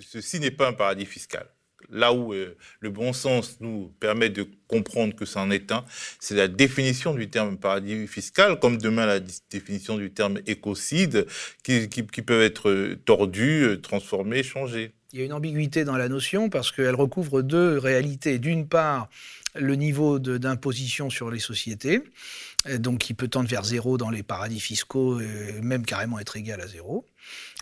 [0.00, 1.46] ceci n'est pas un paradis fiscal.
[1.90, 5.84] Là où euh, le bon sens nous permet de comprendre que c'en est un,
[6.20, 9.20] c'est la définition du terme paradis fiscal, comme demain la
[9.50, 11.26] définition du terme écocide,
[11.62, 11.88] qui,
[12.22, 14.92] peuvent être tordus, euh, transformés, changés.
[15.12, 18.38] Il y a une ambiguïté dans la notion parce qu'elle recouvre deux réalités.
[18.38, 19.08] D'une part,
[19.54, 22.02] le niveau d'imposition sur les sociétés,
[22.66, 25.20] euh, donc qui peut tendre vers zéro dans les paradis fiscaux,
[25.62, 27.06] même carrément être égal à zéro.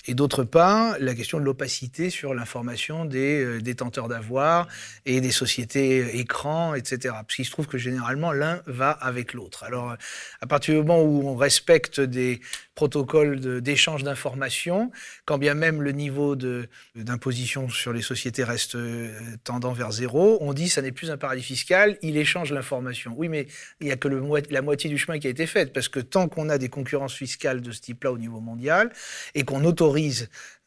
[0.06, 4.68] Et d'autre part, la question de l'opacité sur l'information des euh, détenteurs d'avoir
[5.06, 7.14] et des sociétés euh, écrans, etc.
[7.22, 9.64] Parce qu'il se trouve que généralement, l'un va avec l'autre.
[9.64, 9.96] Alors,
[10.42, 12.40] à partir du moment où on respecte des
[12.74, 14.90] protocoles d'échange d'informations,
[15.24, 19.10] quand bien même le niveau d'imposition sur les sociétés reste euh,
[19.44, 23.14] tendant vers zéro, on dit ça n'est plus un paradis fiscal, il échange l'information.
[23.16, 23.46] Oui, mais
[23.80, 26.28] il n'y a que la moitié du chemin qui a été fait, parce que tant
[26.28, 28.92] qu'on a des concurrences fiscales de ce type-là au niveau mondial,
[29.34, 29.93] et qu'on autorise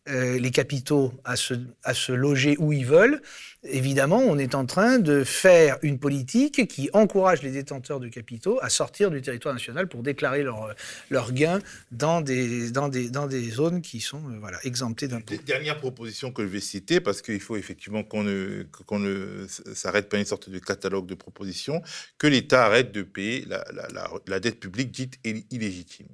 [0.10, 3.22] euh, les capitaux à se, à se loger où ils veulent,
[3.64, 8.58] évidemment, on est en train de faire une politique qui encourage les détenteurs de capitaux
[8.62, 10.74] à sortir du territoire national pour déclarer leurs
[11.10, 11.60] leur gains
[11.92, 15.36] dans des, dans, des, dans des zones qui sont euh, voilà, exemptées d'impôts.
[15.46, 20.08] Dernière proposition que je vais citer, parce qu'il faut effectivement qu'on ne, qu'on ne s'arrête
[20.08, 21.82] pas une sorte de catalogue de propositions,
[22.18, 25.20] que l'État arrête de payer la, la, la, la dette publique dite
[25.52, 26.08] illégitime.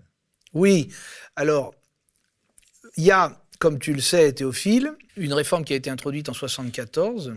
[0.54, 0.89] Oui,
[1.36, 1.76] alors,
[2.98, 6.34] il y a comme tu le sais, Théophile, une réforme qui a été introduite en
[6.34, 7.34] 1974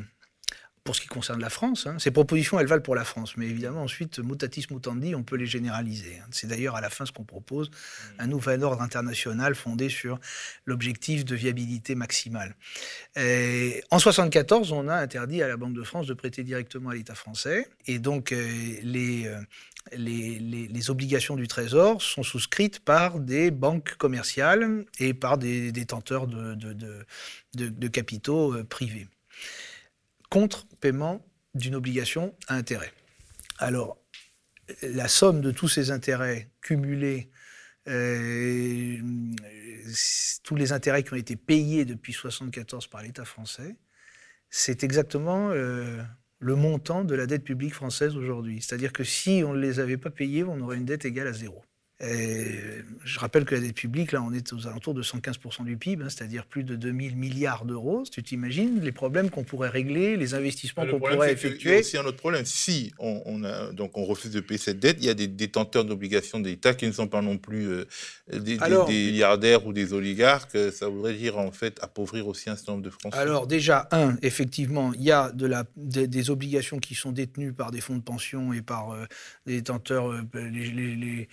[0.82, 1.86] pour ce qui concerne la France.
[1.86, 2.00] Hein.
[2.00, 5.46] Ces propositions, elles valent pour la France, mais évidemment, ensuite, mutatis mutandi, on peut les
[5.46, 6.18] généraliser.
[6.20, 6.26] Hein.
[6.32, 7.70] C'est d'ailleurs à la fin ce qu'on propose,
[8.18, 10.18] un nouvel ordre international fondé sur
[10.64, 12.56] l'objectif de viabilité maximale.
[13.14, 16.94] Et en 1974, on a interdit à la Banque de France de prêter directement à
[16.94, 19.40] l'État français, et donc euh,
[19.92, 27.88] les, obligations du Trésor sont souscrites par des banques commerciales et par des détenteurs de,
[27.88, 29.08] capitaux euh, privés,
[30.30, 32.92] contre paiement d'une obligation à intérêt.
[33.58, 33.98] Alors,
[34.82, 37.30] la somme de tous ces intérêts cumulés,
[37.88, 38.98] euh,
[40.42, 43.76] tous les intérêts qui ont été payés depuis 1974 par l'État français,
[44.50, 45.50] c'est exactement...
[45.50, 46.02] Euh,
[46.38, 48.60] le montant de la dette publique française aujourd'hui.
[48.60, 51.32] C'est-à-dire que si on ne les avait pas payés, on aurait une dette égale à
[51.32, 51.62] zéro.
[51.98, 52.58] Et
[53.04, 56.04] je rappelle que la dette publique, là, on est aux alentours de 115% du PIB,
[56.04, 58.02] hein, c'est-à-dire plus de 2000 milliards d'euros.
[58.10, 61.70] Tu t'imagines les problèmes qu'on pourrait régler, les investissements qu'on pourrait effectuer.
[61.70, 62.44] Il y a aussi un autre problème.
[62.44, 65.86] Si on, a, donc on refuse de payer cette dette, il y a des détenteurs
[65.86, 67.86] d'obligations d'État qui ne sont pas non plus euh,
[68.30, 70.58] des, milliardaires ou des oligarques.
[70.72, 73.16] Ça voudrait dire en fait appauvrir aussi un certain nombre de Français.
[73.16, 77.70] Alors déjà, un, effectivement, il y a de la, des, obligations qui sont détenues par
[77.70, 79.06] des fonds de pension et par euh,
[79.46, 81.28] des détenteurs, euh, les les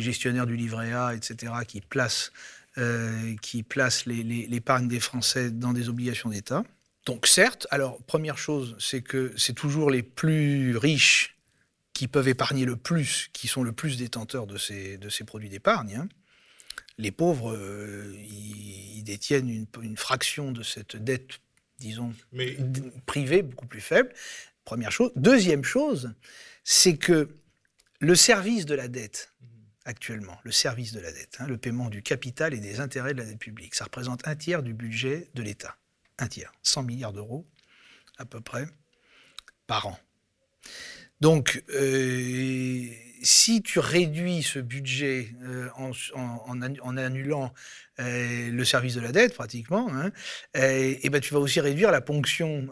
[0.00, 2.32] gestionnaires du livret A, etc., qui placent,
[2.78, 6.64] euh, qui placent l'épargne des Français dans des obligations d'État.
[7.06, 11.36] Donc certes, alors première chose, c'est que c'est toujours les plus riches
[11.92, 15.48] qui peuvent épargner le plus, qui sont le plus détenteurs de ces, de ces produits
[15.48, 15.96] d'épargne.
[15.96, 16.08] Hein.
[16.98, 21.40] Les pauvres, euh, ils, détiennent une, une, fraction de cette dette,
[21.78, 22.56] disons, Mais...
[23.04, 24.12] privée, beaucoup plus faible.
[24.64, 25.12] Première chose.
[25.14, 26.14] Deuxième chose,
[26.64, 27.28] c'est que
[28.00, 29.30] le service de la dette,
[29.84, 33.18] actuellement, le service de la dette, hein, le paiement du capital et des intérêts de
[33.18, 33.74] la dette publique.
[33.74, 35.76] Ça représente un tiers du budget de l'État.
[36.18, 36.52] Un tiers.
[36.62, 37.46] 100 milliards d'euros,
[38.18, 38.66] à peu près,
[39.66, 39.98] par an.
[41.20, 42.88] Donc, euh,
[43.22, 47.52] si tu réduis ce budget euh, en, annulant
[48.00, 50.10] euh, le service de la dette, pratiquement, hein,
[50.54, 52.68] et, ben, tu vas aussi réduire la ponction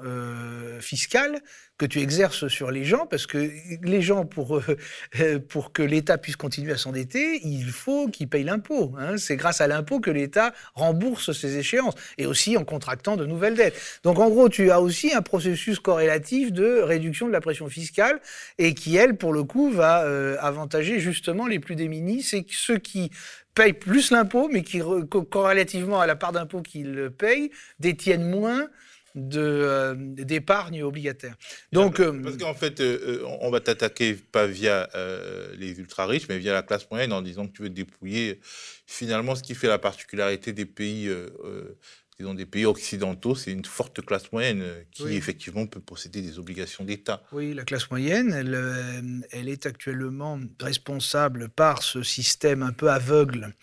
[0.81, 1.41] fiscale
[1.83, 3.51] que tu exerces sur les gens, parce que
[3.83, 8.45] les gens, pour, euh, pour que l'État puisse continuer à s'endetter, il faut qu'ils payent
[8.45, 8.95] l'impôt.
[8.99, 9.17] Hein.
[9.17, 13.57] C'est grâce à l'impôt que l'État rembourse ses échéances, et aussi en contractant de nouvelles
[13.57, 13.75] dettes.
[14.05, 18.21] Donc en gros, tu as aussi un processus corrélatif de réduction de la pression fiscale,
[18.59, 22.79] et qui, elle, pour le coup, va euh, avantager justement les plus démunis, c'est ceux
[22.79, 23.11] qui
[23.55, 24.81] payent plus l'impôt, mais qui,
[25.31, 28.69] corrélativement à la part d'impôt qu'ils payent, détiennent moins
[29.15, 31.35] euh, d'épargne obligataire.
[31.71, 34.89] Donc, euh, parce qu'en fait, euh, on va t'attaquer pas via
[35.59, 38.41] les ultra riches, mais via la classe moyenne en disant que tu veux dépouiller
[38.87, 41.11] finalement ce qui fait la particularité des pays
[42.23, 46.85] dans des pays occidentaux, c'est une forte classe moyenne qui effectivement peut posséder des obligations
[46.85, 47.23] d'État.
[47.33, 53.55] Oui, la classe moyenne, elle, elle, est actuellement responsable par ce système un peu aveugle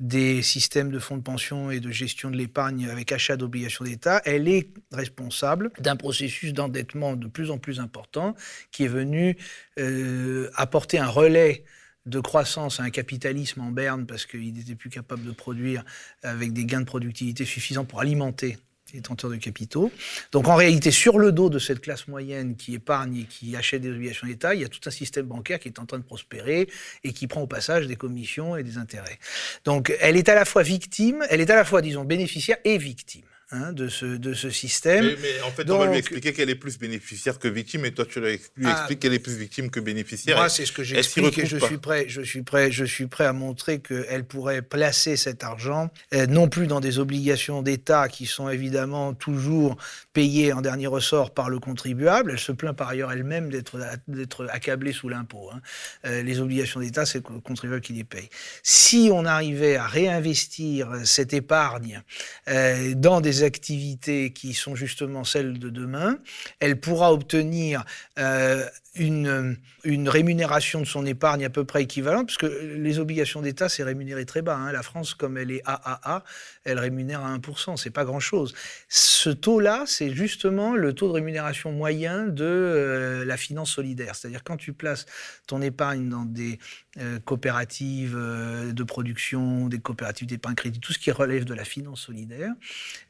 [0.00, 4.22] des systèmes de fonds de pension et de gestion de l'épargne avec achat d'obligations d'État,
[4.24, 8.34] elle est responsable d'un processus d'endettement de plus en plus important
[8.70, 9.36] qui est venu
[9.78, 11.64] euh, apporter un relais
[12.08, 15.84] de croissance à un capitalisme en berne parce qu'il n'était plus capable de produire
[16.22, 18.58] avec des gains de productivité suffisants pour alimenter
[18.92, 19.92] détenteurs de capitaux.
[20.32, 23.82] Donc en réalité, sur le dos de cette classe moyenne qui épargne et qui achète
[23.82, 26.04] des obligations d'État, il y a tout un système bancaire qui est en train de
[26.04, 26.68] prospérer
[27.04, 29.18] et qui prend au passage des commissions et des intérêts.
[29.64, 32.78] Donc elle est à la fois victime, elle est à la fois, disons, bénéficiaire et
[32.78, 33.27] victime.
[33.50, 35.06] Hein, de, ce, de ce système.
[35.22, 38.04] Mais, en fait, on va lui expliquer qu'elle est plus bénéficiaire que victime, et toi,
[38.04, 38.72] tu lui ah.
[38.72, 40.36] expliques qu'elle est plus victime que bénéficiaire.
[40.36, 43.24] Moi, c'est ce que j'explique, et je suis, prêt, je, suis prêt, je suis prêt
[43.24, 48.26] à montrer qu'elle pourrait placer cet argent, euh, non plus dans des obligations d'État qui
[48.26, 49.78] sont évidemment toujours
[50.12, 52.32] payées en dernier ressort par le contribuable.
[52.32, 55.48] Elle se plaint par ailleurs elle-même d'être accablée sous l'impôt.
[55.54, 55.62] Hein.
[56.04, 58.28] Euh, les obligations d'État, c'est le contribuable qui les paye.
[58.62, 62.02] Si on arrivait à réinvestir cette épargne
[62.48, 66.18] euh, dans des activités qui sont justement celles de demain,
[66.60, 67.84] elle pourra obtenir
[68.18, 68.64] euh,
[68.98, 73.68] une, une, rémunération de son épargne à peu près équivalente, parce que les obligations d'État,
[73.68, 74.56] c'est rémunéré très bas.
[74.56, 74.72] Hein.
[74.72, 76.24] La France, comme elle est AAA,
[76.64, 78.54] elle rémunère à 1%, c'est pas grand-chose.
[78.88, 84.14] Ce taux-là, c'est justement le taux de rémunération moyen de euh, la finance solidaire.
[84.14, 85.06] C'est-à-dire quand tu places
[85.46, 86.58] ton épargne dans des
[86.98, 91.64] euh, coopératives euh, de production, des coopératives d'épargne crédit, tout ce qui relève de la
[91.64, 92.52] finance solidaire,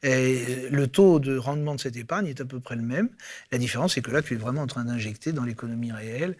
[0.03, 3.09] le taux de rendement de cette épargne est à peu près le même.
[3.51, 6.35] La différence, c'est que là, tu es vraiment en train d'injecter dans l'économie réelle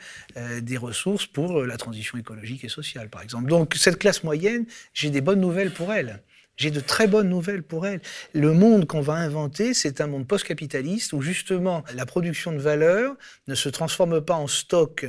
[0.62, 3.50] des ressources pour la transition écologique et sociale, par exemple.
[3.50, 6.22] Donc cette classe moyenne, j'ai des bonnes nouvelles pour elle.
[6.58, 8.02] J'ai de très bonnes nouvelles pour elle.
[8.34, 13.16] Le monde qu'on va inventer, c'est un monde post-capitaliste où justement la production de valeur
[13.48, 15.06] ne se transforme pas en stock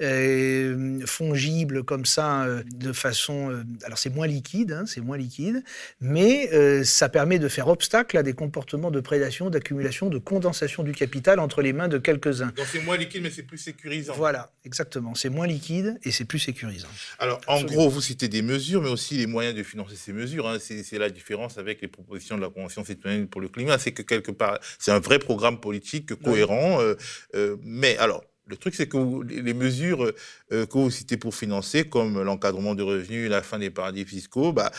[0.00, 3.50] euh, fongible comme ça, euh, de façon.
[3.50, 5.64] Euh, alors c'est moins liquide, hein, c'est moins liquide,
[6.00, 6.48] mais
[6.84, 11.40] ça permet de faire obstacle à des comportements de prédation, d'accumulation, de condensation du capital
[11.40, 12.52] entre les mains de quelques-uns.
[12.56, 14.14] Donc c'est moins liquide, mais c'est plus sécurisant.
[14.14, 15.14] Voilà, exactement.
[15.14, 16.88] C'est moins liquide et c'est plus sécurisant.
[17.18, 20.46] Alors en gros, vous citez des mesures, mais aussi les moyens de financer ces mesures.
[20.48, 20.58] Hein.
[20.60, 24.02] C'est la différence avec les propositions de la Convention citoyenne pour le climat, c'est que
[24.02, 26.78] quelque part, c'est un vrai programme politique cohérent.
[27.64, 30.12] mais alors, le truc, c'est que les mesures
[30.52, 34.52] euh, que vous citez pour financer, comme l'encadrement de revenus, la fin des paradis fiscaux,
[34.52, 34.70] bah,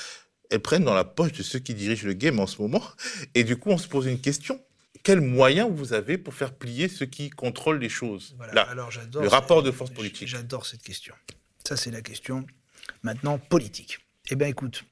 [0.49, 2.83] elles prennent dans la poche de ceux qui dirigent le game en ce moment.
[3.35, 4.59] Et du coup, on se pose une question.
[5.03, 8.35] Quels moyens vous avez pour faire plier ceux qui contrôlent les choses?
[8.53, 10.27] Là, Alors, le rapport de force politique.
[10.27, 11.13] J'adore cette question.
[11.65, 12.45] Ça, c'est la question
[13.03, 13.99] maintenant politique.
[14.29, 14.83] Eh bien, écoute,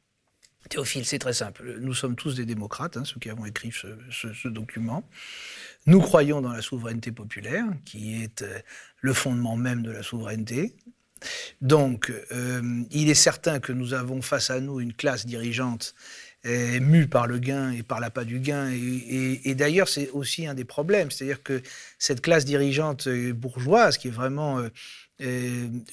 [0.70, 1.78] Théophile, c'est très simple.
[1.80, 5.08] Nous sommes tous des démocrates, hein, ceux qui avons écrit ce, document.
[5.88, 8.60] Nous croyons dans la souveraineté populaire, qui est euh,
[9.00, 10.76] le fondement même de la souveraineté.
[11.62, 15.96] Donc, euh, il est certain que nous avons face à nous une classe dirigeante
[16.46, 18.70] euh, mue par le gain et par l'appât du gain.
[18.70, 21.10] Et, d'ailleurs, c'est aussi un des problèmes.
[21.10, 21.64] C'est-à-dire que
[21.98, 24.62] cette classe dirigeante bourgeoise, qui est vraiment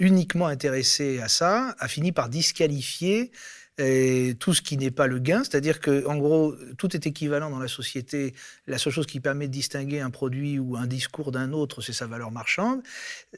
[0.01, 3.31] uniquement intéressée à ça, a fini par disqualifier
[3.79, 7.51] et tout ce qui n'est pas le gain, c'est-à-dire que en gros tout est équivalent
[7.51, 8.35] dans la société.
[8.67, 11.93] La seule chose qui permet de distinguer un produit ou un discours d'un autre, c'est
[11.93, 12.83] sa valeur marchande.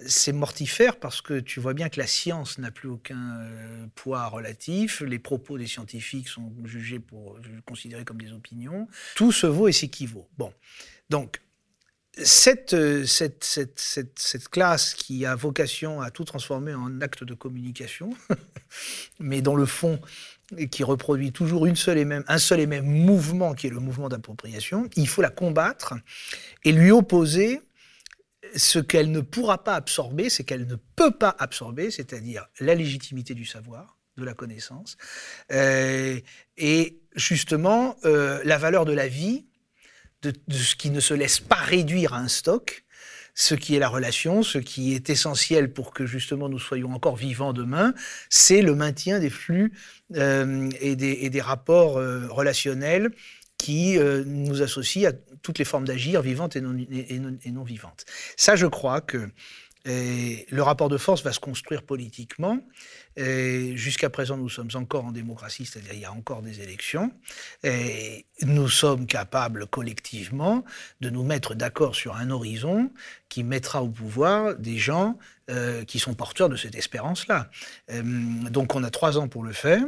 [0.07, 4.27] C'est mortifère parce que tu vois bien que la science n'a plus aucun euh, poids
[4.27, 5.01] relatif.
[5.01, 8.89] Les propos des scientifiques sont jugés pour considérés comme des opinions.
[9.15, 10.29] Tout se vaut et s'équivaut.
[10.37, 10.53] Bon,
[11.09, 11.41] donc
[12.25, 18.11] cette, cette, classe qui a vocation à tout transformer en acte de communication,
[19.21, 20.01] mais dans le fond,
[20.71, 23.81] qui reproduit toujours une seule et même, un seul et même mouvement, qui est le
[23.81, 25.95] mouvement d'appropriation, il faut la combattre
[26.65, 27.61] et lui opposer
[28.55, 33.35] ce qu'elle ne pourra pas absorber, c'est qu'elle ne peut pas absorber, c'est-à-dire la légitimité
[33.35, 34.97] du savoir, de la connaissance,
[35.53, 36.19] euh,
[36.57, 39.47] et justement euh, la valeur de la vie
[40.23, 42.85] de, ce qui ne se laisse pas réduire à un stock,
[43.35, 47.17] ce qui est la relation, ce qui est essentiel pour que justement nous soyons encore
[47.17, 47.93] vivants demain,
[48.31, 49.73] c'est le maintien des flux
[50.15, 53.11] euh, et, des, rapports euh, relationnels
[53.59, 55.13] qui euh, nous associent à
[55.43, 58.05] toutes les formes d'agir, vivantes et non, et non, vivantes.
[58.37, 59.29] Ça, je crois que
[59.87, 62.59] le rapport de force va se construire politiquement.
[63.17, 67.13] Jusqu'à présent, nous sommes encore en démocratie, c'est-à-dire il y a encore des élections.
[68.43, 70.65] Nous sommes capables collectivement
[71.01, 72.91] de nous mettre d'accord sur un horizon
[73.29, 75.19] qui mettra au pouvoir des gens
[75.51, 77.51] euh, qui sont porteurs de cette espérance-là.
[77.91, 78.03] Euh,
[78.51, 79.83] donc on a trois ans pour le faire.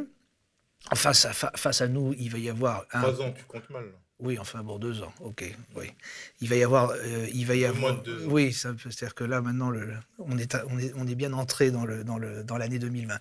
[0.95, 2.87] Face à, nous, il va y avoir...
[2.93, 3.03] Un...
[3.03, 3.85] Trois ans, tu comptes mal.
[4.21, 5.45] Oui, enfin bon, deux ans, ok.
[5.77, 5.93] Oui,
[6.41, 8.03] il va y avoir, euh, il va y avoir.
[8.27, 11.85] Oui, c'est-à-dire que là maintenant, le, on, est, on, est, on est bien entré dans
[11.85, 13.17] le dans le dans l'année 2020.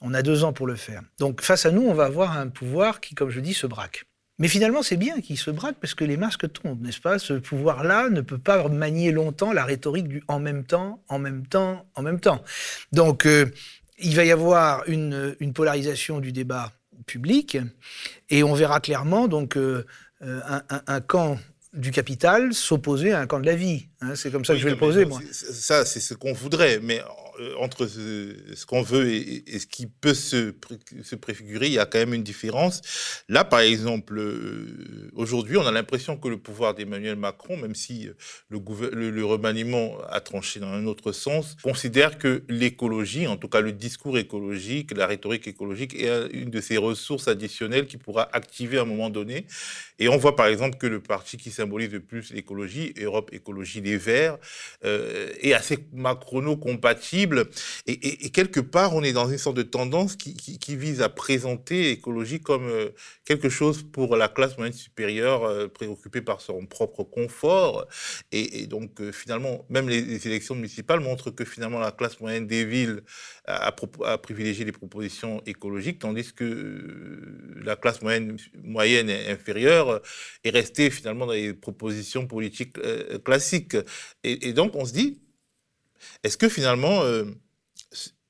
[0.00, 1.02] On a deux ans pour le faire.
[1.18, 4.06] Donc face à nous, on va avoir un pouvoir qui, comme je dis, se braque.
[4.38, 7.18] Mais finalement, c'est bien qu'il se braque parce que les masques tombent, n'est-ce pas?
[7.18, 11.46] Ce pouvoir-là ne peut pas manier longtemps la rhétorique du en même temps, en même
[11.46, 12.42] temps, en même temps.
[12.92, 13.44] Donc, euh,
[13.98, 16.72] il va y avoir une, une, polarisation du débat
[17.04, 17.58] public
[18.30, 19.58] et on verra clairement donc.
[19.58, 19.84] Euh,
[20.20, 21.38] un, camp
[21.72, 23.88] du capital s'opposer à un camp de la vie.
[24.00, 24.14] Hein.
[24.14, 25.20] c'est comme ça que je vais le poser, moi.
[25.32, 27.04] Ça, c'est ce qu'on voudrait, mais euh,
[27.58, 30.54] entre ce, qu'on veut et, ce qui peut se,
[31.02, 32.80] se, préfigurer, il y a quand même une différence.
[33.28, 38.08] Là, par exemple, euh, aujourd'hui, on a l'impression que le pouvoir d'Emmanuel Macron, même si
[38.08, 38.14] euh,
[38.48, 43.60] le, le, remaniement a tranché dans un autre sens, considère que l'écologie, en tout cas
[43.60, 48.78] le discours écologique, la rhétorique écologique, est une de ces ressources additionnelles qui pourra activer
[48.78, 49.46] à un moment donné.
[49.98, 53.80] Et on voit par exemple que le parti qui symbolise le plus l'écologie, Europe Écologie
[53.80, 54.38] Les Verts,
[54.82, 57.29] est assez macrono-compatible
[57.86, 62.40] et, quelque part, on est dans une sorte de tendance qui, vise à présenter l'écologie
[62.40, 62.90] comme euh,
[63.24, 67.86] quelque chose pour la classe moyenne supérieure euh, préoccupée par son propre confort.
[68.30, 72.64] Et, donc, euh, finalement, même les, élections municipales montrent que finalement, la classe moyenne des
[72.64, 73.02] villes
[73.46, 73.72] a,
[74.18, 78.36] privilégié les propositions écologiques, tandis que la classe moyenne,
[79.28, 80.00] inférieure
[80.44, 82.76] est restée finalement dans les propositions politiques
[83.24, 83.76] classiques.
[84.22, 85.18] et donc, on se dit,
[86.22, 87.24] est-ce que finalement, euh,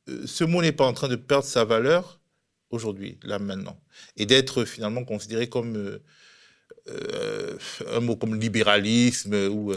[0.08, 2.20] euh, ce mot n'est pas en train de perdre sa valeur
[2.70, 3.78] aujourd'hui, là maintenant,
[4.16, 6.00] et d'être finalement considéré comme
[6.88, 7.58] euh,
[7.88, 9.72] un mot comme libéralisme ou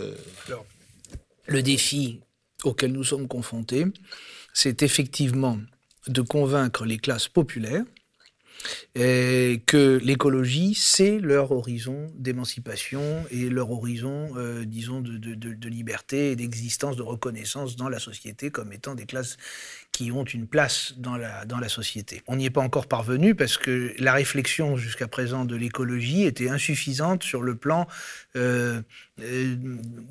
[1.48, 2.22] le défi
[2.64, 3.86] auquel nous sommes confrontés,
[4.54, 5.60] c'est effectivement
[6.08, 7.84] de convaincre les classes populaires
[8.96, 13.02] et que l'écologie, c'est leur horizon d'émancipation
[13.32, 18.72] et leur horizon, euh, disons, de, liberté et d'existence, de reconnaissance dans la société comme
[18.72, 19.38] étant des classes
[19.94, 22.24] qui ont une place dans la, société.
[22.28, 26.50] On n'y est pas encore parvenu parce que la réflexion jusqu'à présent de l'écologie était
[26.50, 27.88] insuffisante sur le plan
[28.36, 28.82] euh,
[29.22, 29.56] euh,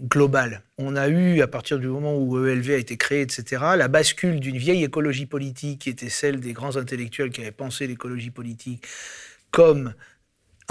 [0.05, 0.63] global.
[0.79, 4.39] On a eu, à partir du moment où ELV a été créé, etc., la bascule
[4.39, 8.87] d'une vieille écologie politique qui était celle des grands intellectuels qui avaient pensé l'écologie politique
[9.51, 9.95] comme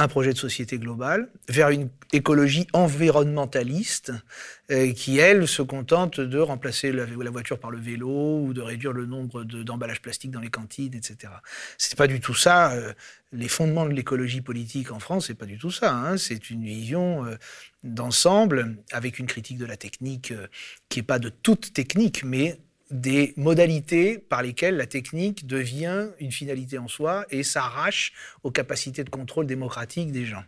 [0.02, 4.12] un projet de société globale vers une écologie environnementaliste
[4.72, 8.94] euh, qui, elle, se contente de remplacer la, voiture par le vélo ou de réduire
[8.94, 11.34] le nombre d'emballages plastiques dans les cantines, etc.
[11.78, 12.72] C'est pas du tout ça.
[12.72, 12.94] Euh,
[13.32, 15.94] les fondements de l'écologie politique en France, c'est pas du tout ça.
[15.94, 16.18] Hein.
[16.18, 17.36] C'est une vision euh,
[17.84, 20.34] d'ensemble avec une critique de la technique
[20.90, 22.60] qui est pas de toute technique, mais
[22.92, 28.14] des modalités par lesquelles la technique devient une finalité en soi et s'arrache
[28.44, 30.44] aux capacités de contrôle démocratique des gens.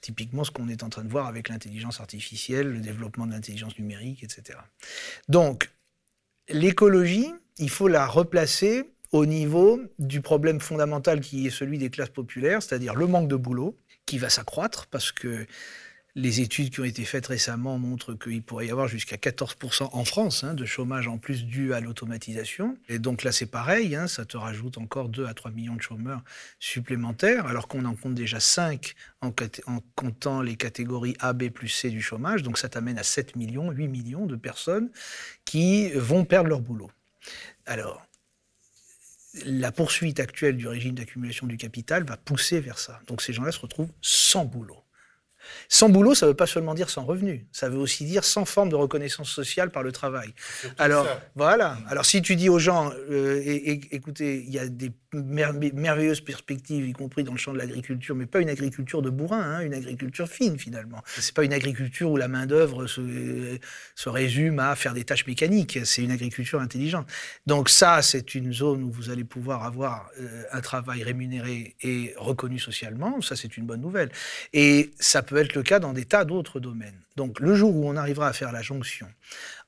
[0.00, 3.78] Typiquement ce qu'on est en train de voir avec l'intelligence artificielle, le développement de l'intelligence
[3.78, 4.58] numérique, etc.
[5.28, 5.70] Donc,
[6.48, 12.10] l'écologie, il faut la replacer au niveau du problème fondamental qui est celui des classes
[12.10, 13.76] populaires, c'est-à-dire le manque de boulot,
[14.06, 15.46] qui va s'accroître parce que
[16.16, 20.04] les études qui ont été faites récemment montrent qu'il pourrait y avoir jusqu'à 14% en
[20.04, 22.78] France hein, de chômage en plus dû à l'automatisation.
[22.88, 25.82] Et donc là, c'est pareil, hein, ça te rajoute encore 2 à 3 millions de
[25.82, 26.22] chômeurs
[26.60, 29.32] supplémentaires, alors qu'on en compte déjà 5 en,
[29.66, 32.44] en, comptant les catégories A, B plus C du chômage.
[32.44, 34.90] Donc ça t'amène à 7 millions, 8 millions de personnes
[35.44, 36.92] qui vont perdre leur boulot.
[37.66, 38.06] Alors,
[39.44, 43.00] la poursuite actuelle du régime d'accumulation du capital va pousser vers ça.
[43.08, 44.83] Donc ces gens-là se retrouvent sans boulot.
[45.68, 48.44] Sans boulot, ça ne veut pas seulement dire sans revenu, ça veut aussi dire sans
[48.44, 50.32] forme de reconnaissance sociale par le travail.
[50.78, 51.78] Alors voilà.
[51.88, 56.92] Alors si tu dis aux gens, euh, écoutez, il y a des merveilleuses perspectives, y
[56.92, 60.28] compris dans le champ de l'agriculture, mais pas une agriculture de bourrin, hein, une agriculture
[60.28, 61.02] fine finalement.
[61.06, 63.58] C'est pas une agriculture où la main d'œuvre se,
[64.06, 65.78] résume à faire des tâches mécaniques.
[65.84, 67.08] C'est une agriculture intelligente.
[67.46, 72.14] Donc ça, c'est une zone où vous allez pouvoir avoir euh, un travail rémunéré et
[72.16, 73.20] reconnu socialement.
[73.20, 74.10] Ça, c'est une bonne nouvelle.
[74.52, 77.00] Et ça peut être le cas dans des tas d'autres domaines.
[77.16, 79.06] Donc le jour où on arrivera à faire la jonction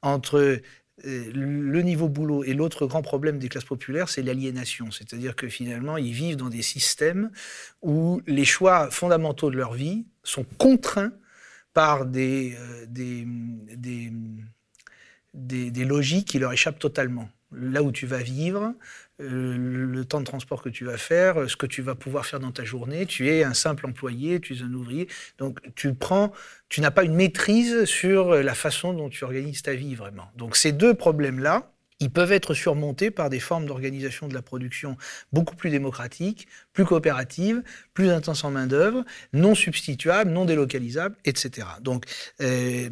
[0.03, 0.61] entre
[1.05, 4.91] le niveau boulot et l'autre grand problème des classes populaires, c'est l'aliénation.
[4.91, 7.31] C'est-à-dire que finalement, ils vivent dans des systèmes
[7.83, 11.13] où les choix fondamentaux de leur vie sont contraints
[11.75, 13.27] par des, euh, des,
[15.35, 17.29] des, logiques qui leur échappent totalement.
[17.53, 18.75] Là où tu vas vivre,
[19.21, 22.41] euh, le temps de transport que tu vas faire, ce que tu vas pouvoir faire
[22.41, 23.07] dans ta journée.
[23.07, 25.09] Tu es un simple employé, tu es un ouvrier.
[25.39, 26.33] Donc tu prends,
[26.69, 30.31] tu n'as pas une maîtrise sur la façon dont tu organises ta vie vraiment.
[30.37, 34.97] Donc ces deux problèmes-là, ils peuvent être surmontés par des formes d'organisation de la production
[35.33, 37.63] beaucoup plus démocratiques, plus coopératives,
[37.95, 41.67] plus intenses en main-d'œuvre, non substituables, non délocalisables, etc.
[41.81, 42.05] Donc,
[42.43, 42.91] euh,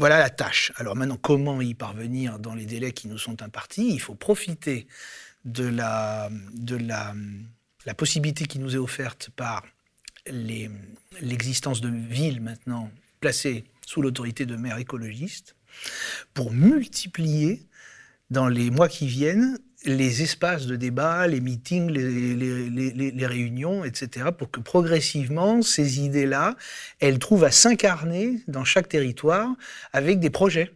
[0.00, 0.72] voilà la tâche.
[0.76, 3.92] Alors maintenant, comment y parvenir dans les délais qui nous sont impartis?
[3.92, 4.86] Il faut profiter
[5.44, 6.30] de la,
[7.98, 9.62] possibilité qui nous est offerte par
[10.26, 12.90] l'existence de villes maintenant
[13.20, 15.54] placées sous l'autorité de maires écologistes
[16.32, 17.66] pour multiplier
[18.30, 24.50] dans les mois qui viennent les espaces de débat, les meetings, les, réunions, etc., pour
[24.50, 26.56] que progressivement, ces idées-là,
[27.00, 29.48] elles trouvent à s'incarner dans chaque territoire
[29.92, 30.72] avec des projets.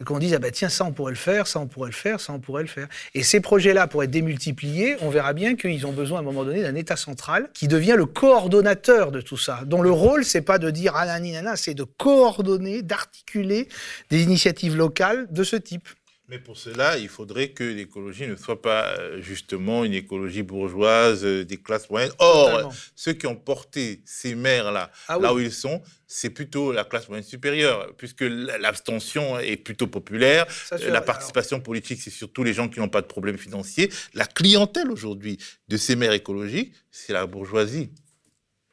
[0.00, 1.94] Et qu'on dise, ah bah tiens, ça on pourrait le faire, ça on pourrait le
[1.94, 2.88] faire, ça on pourrait le faire.
[3.14, 6.44] Et ces projets-là, pour être démultipliés, on verra bien qu'ils ont besoin à un moment
[6.44, 10.40] donné d'un État central qui devient le coordonnateur de tout ça, dont le rôle, c'est
[10.40, 13.68] pas de dire ah nana, c'est de coordonner, d'articuler
[14.10, 15.88] des initiatives locales de ce type.
[16.32, 21.26] Mais pour cela, il faudrait que l'écologie ne soit pas euh, justement une écologie bourgeoise
[21.26, 22.14] euh, des classes moyennes.
[22.20, 26.84] Or, ceux qui ont porté ces maires-là, ah là où ils sont, c'est plutôt la
[26.84, 30.46] classe moyenne supérieure, puisque l'abstention est plutôt populaire.
[30.70, 33.92] la participation politique, c'est surtout les gens qui n'ont pas de problème financier.
[34.14, 35.36] La clientèle aujourd'hui
[35.68, 37.90] de ces maires écologiques, c'est la bourgeoisie.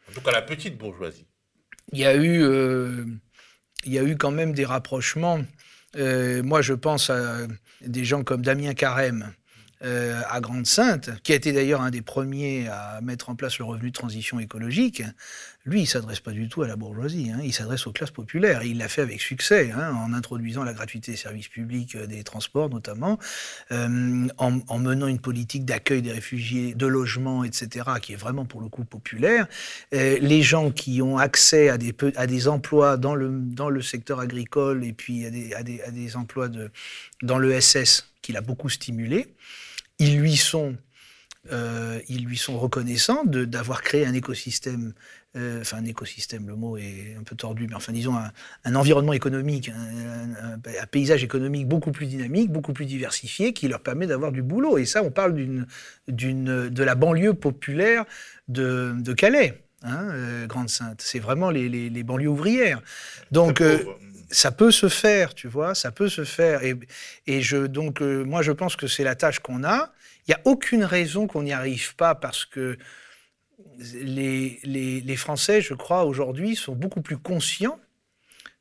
[0.10, 1.26] En tout cas, la petite bourgeoisie.
[1.92, 3.04] Il y a eu, euh,
[3.84, 5.42] il y a eu quand même des rapprochements
[5.96, 7.48] euh, moi, je pense à
[7.82, 9.34] des gens comme Damien Carême,
[9.82, 13.66] euh, à Grande-Sainte, qui a été d'ailleurs un des premiers à mettre en place le
[13.66, 15.04] revenu de transition écologique,
[15.66, 17.40] lui, il s'adresse pas du tout à la bourgeoisie, hein.
[17.44, 18.62] il s'adresse aux classes populaires.
[18.62, 22.08] Et il l'a fait avec succès, hein, en introduisant la gratuité des services publics, euh,
[22.08, 23.20] des transports notamment,
[23.72, 28.60] euh, en, menant une politique d'accueil des réfugiés, de logement, etc., qui est vraiment pour
[28.60, 29.48] le coup populaire.
[29.94, 35.64] les gens qui ont accès à des, emplois dans le, secteur agricole et puis à
[35.64, 36.50] des, emplois
[37.22, 39.34] dans le SS, qu'il a beaucoup stimulé
[40.00, 40.76] ils lui sont,
[41.52, 44.94] euh, ils lui sont reconnaissants d'avoir créé un écosystème,
[45.36, 48.16] euh, enfin un écosystème, le mot est un peu tordu, mais enfin disons
[48.64, 54.08] un, environnement économique, un, paysage économique beaucoup plus dynamique, beaucoup plus diversifié, qui leur permet
[54.08, 54.78] d'avoir du boulot.
[54.78, 58.06] Et ça, on parle d'une, de la banlieue populaire
[58.48, 59.64] de, Calais.
[59.82, 61.02] Hein, euh, Grande-Sainte.
[61.02, 62.82] C'est vraiment les, banlieues ouvrières.
[63.32, 63.62] Donc,
[64.32, 66.64] ça peut se faire, tu vois, ça peut se faire.
[66.64, 66.76] Et,
[67.28, 69.92] et je, donc, euh, moi, je pense que c'est la tâche qu'on a.
[70.28, 72.78] Il n'y a aucune raison qu'on n'y arrive pas parce que
[73.80, 77.80] les, les, Français, je crois, aujourd'hui, sont beaucoup plus conscients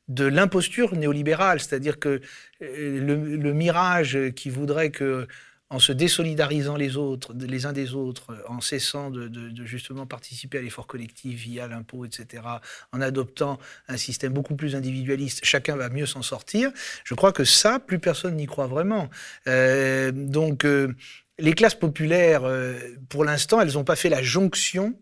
[0.07, 2.21] de l'imposture néolibérale, c'est-à-dire que
[2.61, 5.27] euh, le, mirage qui voudrait que
[5.69, 10.61] en se désolidarisant les autres, les uns des autres, en cessant de, justement participer à
[10.61, 12.43] l'effort collectif via l'impôt, etc.,
[12.91, 16.71] en adoptant un système beaucoup plus individualiste, chacun va mieux s'en sortir.
[17.03, 19.09] Je crois que ça, plus personne n'y croit vraiment.
[19.47, 20.95] Euh, donc, euh,
[21.37, 22.73] les classes populaires, euh,
[23.07, 24.95] pour l'instant, elles n'ont pas fait la jonction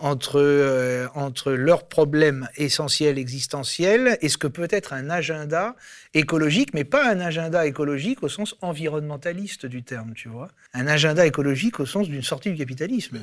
[0.00, 5.76] entre, euh, entre leurs problèmes essentiels, existentiels, et ce que peut être un agenda
[6.14, 10.48] écologique, mais pas un agenda écologique au sens environnementaliste du terme, tu vois.
[10.74, 13.18] Un agenda écologique au sens d'une sortie du capitalisme.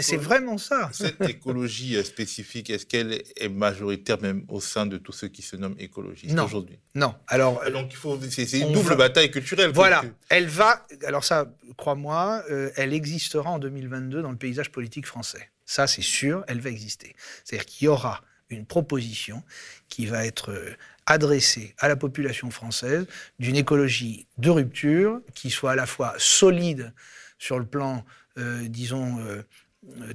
[0.00, 0.90] C'est vraiment ça.
[0.92, 5.42] Cette écologie euh, spécifique, est-ce qu'elle est majoritaire même au sein de tous ceux qui
[5.42, 6.78] se nomment écologistes aujourd'hui?
[6.94, 7.14] Non.
[7.26, 9.70] Alors, donc il faut, c'est une double bataille culturelle.
[9.74, 10.04] Voilà.
[10.28, 10.86] Elle va.
[11.06, 15.50] Alors ça, crois-moi, euh, elle existera en 2022 dans le paysage politique français.
[15.68, 17.14] Ça, c'est sûr, elle va exister.
[17.44, 19.42] C'est-à-dire qu'il y aura une proposition
[19.90, 23.06] qui va être euh, adressée à la population française
[23.38, 26.94] d'une écologie de rupture qui soit à la fois solide
[27.38, 28.02] sur le plan,
[28.38, 29.42] euh, disons, euh,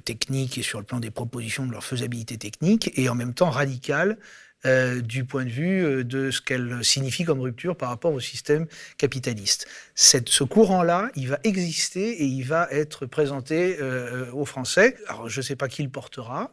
[0.04, 3.50] technique et sur le plan des propositions de leur faisabilité technique, et en même temps
[3.50, 4.18] radicale
[4.66, 8.20] euh, du point de vue euh, de ce qu'elle signifie comme rupture par rapport au
[8.20, 9.66] système capitaliste.
[9.94, 14.96] Ce courant-là, il va exister et il va être présenté euh, aux Français.
[15.08, 16.52] Alors, je ne sais pas qui le portera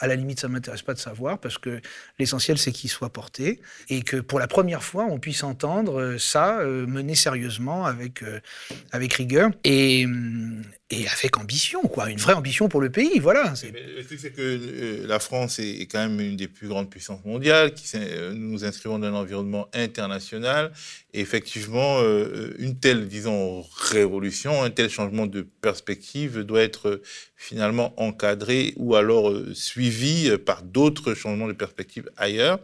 [0.00, 1.80] à la limite, ça ne m'intéresse pas de savoir, parce que
[2.18, 6.18] l'essentiel, c'est qu'il soit porté, et que pour la première fois, on puisse entendre euh,
[6.18, 8.40] ça euh, mené sérieusement, avec, euh,
[8.92, 10.06] avec rigueur, et,
[10.90, 13.54] et avec ambition, quoi, une vraie ambition pour le pays, voilà.
[13.62, 17.74] Le truc, c'est que la France est quand même une des plus grandes puissances mondiales,
[17.74, 20.72] qui, nous nous inscrivons dans un environnement international,
[21.12, 22.00] et effectivement,
[22.58, 27.00] une telle, disons, révolution, un tel changement de perspective doit être
[27.36, 32.58] finalement encadré ou alors suivi suivi euh, par d'autres changements de perspective ailleurs.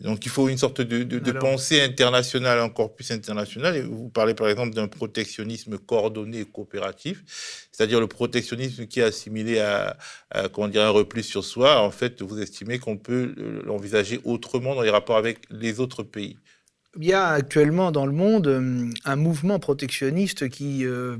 [0.00, 3.76] Donc il faut une sorte de, de, pensée internationale, encore plus internationale.
[3.76, 7.22] Et vous parlez par exemple d'un protectionnisme coordonné et coopératif,
[7.70, 9.96] c'est-à-dire le protectionnisme qui est assimilé à,
[10.52, 11.80] comment dire, un repli sur soi.
[11.80, 13.34] En fait, vous estimez qu'on peut
[13.64, 16.36] l'envisager autrement dans les rapports avec les autres pays.
[16.96, 21.16] Il y a actuellement dans le monde euh, un mouvement protectionniste qui, euh,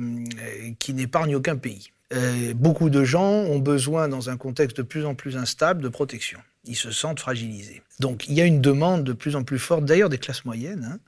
[0.79, 1.94] qui n'épargne aucun pays.
[2.13, 5.89] Euh, beaucoup de gens ont besoin, dans un contexte de plus en plus instable, de
[5.89, 6.41] protection.
[6.65, 7.83] Ils se sentent fragilisés.
[8.01, 10.89] Donc il y a une demande de plus en plus forte, d'ailleurs des classes moyennes,
[10.93, 10.99] hein,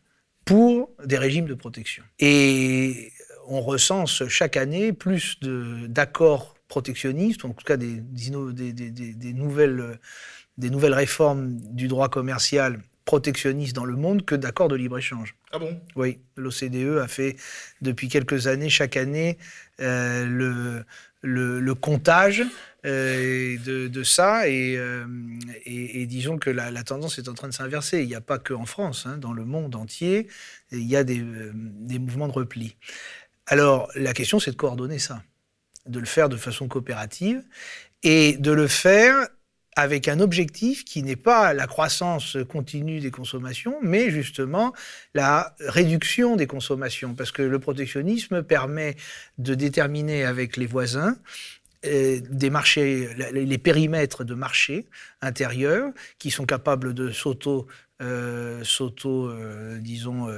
[0.44, 2.04] pour des régimes de protection.
[2.18, 3.12] Et
[3.48, 9.98] on recense chaque année plus d'accords protectionnistes, en tout cas des, des, des, nouvelles,
[10.58, 15.36] des nouvelles réformes du droit commercial protectionnistes dans le monde que d'accords de libre-échange.
[15.52, 15.80] Ah bon?
[15.94, 17.36] Oui, l'OCDE a fait
[17.80, 19.38] depuis quelques années, chaque année,
[19.80, 20.84] euh, le,
[21.22, 22.42] le, comptage
[22.84, 25.06] euh, de, ça euh,
[25.64, 28.02] et, et, disons que la, tendance est en train de s'inverser.
[28.02, 30.26] Il n'y a pas que en France, hein, dans le monde entier,
[30.72, 32.76] il y a des, des mouvements de repli.
[33.46, 35.22] Alors la question, c'est de coordonner ça,
[35.86, 37.44] de le faire de façon coopérative
[38.02, 39.28] et de le faire
[39.76, 44.72] avec un objectif qui n'est pas la croissance continue des consommations, mais justement
[45.14, 47.14] la réduction des consommations.
[47.14, 48.96] Parce que le protectionnisme permet
[49.38, 51.16] de déterminer avec les voisins
[51.84, 52.20] euh,
[53.32, 54.86] les périmètres de marché
[55.20, 57.66] intérieurs qui sont capables de s'auto
[58.02, 58.62] euh,
[59.04, 60.28] euh, disons,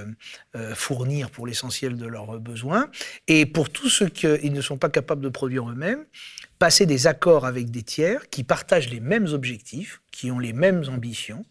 [0.75, 2.89] fournir pour l'essentiel de leurs besoins.
[3.29, 6.05] Et pour tout ce qu'ils ne sont pas capables de produire eux-mêmes,
[6.59, 10.83] passer des accords avec des tiers qui partagent les mêmes objectifs, qui ont les mêmes
[10.89, 11.45] ambitions,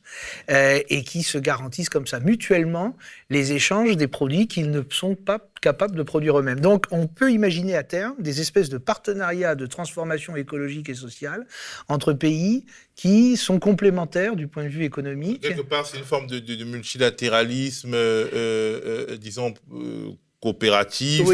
[0.51, 2.95] euh, et qui se garantissent comme ça mutuellement
[3.29, 6.59] les échanges des produits qu'ils ne sont pas capables de produire eux-mêmes.
[6.59, 11.47] Donc on peut imaginer à terme des espèces de partenariats de transformation écologique et sociale
[11.87, 15.41] entre pays qui sont complémentaires du point de vue économique.
[15.41, 19.53] Quelque part, c'est une forme de, multilatéralisme, euh, euh, disons
[20.41, 21.27] coopératif.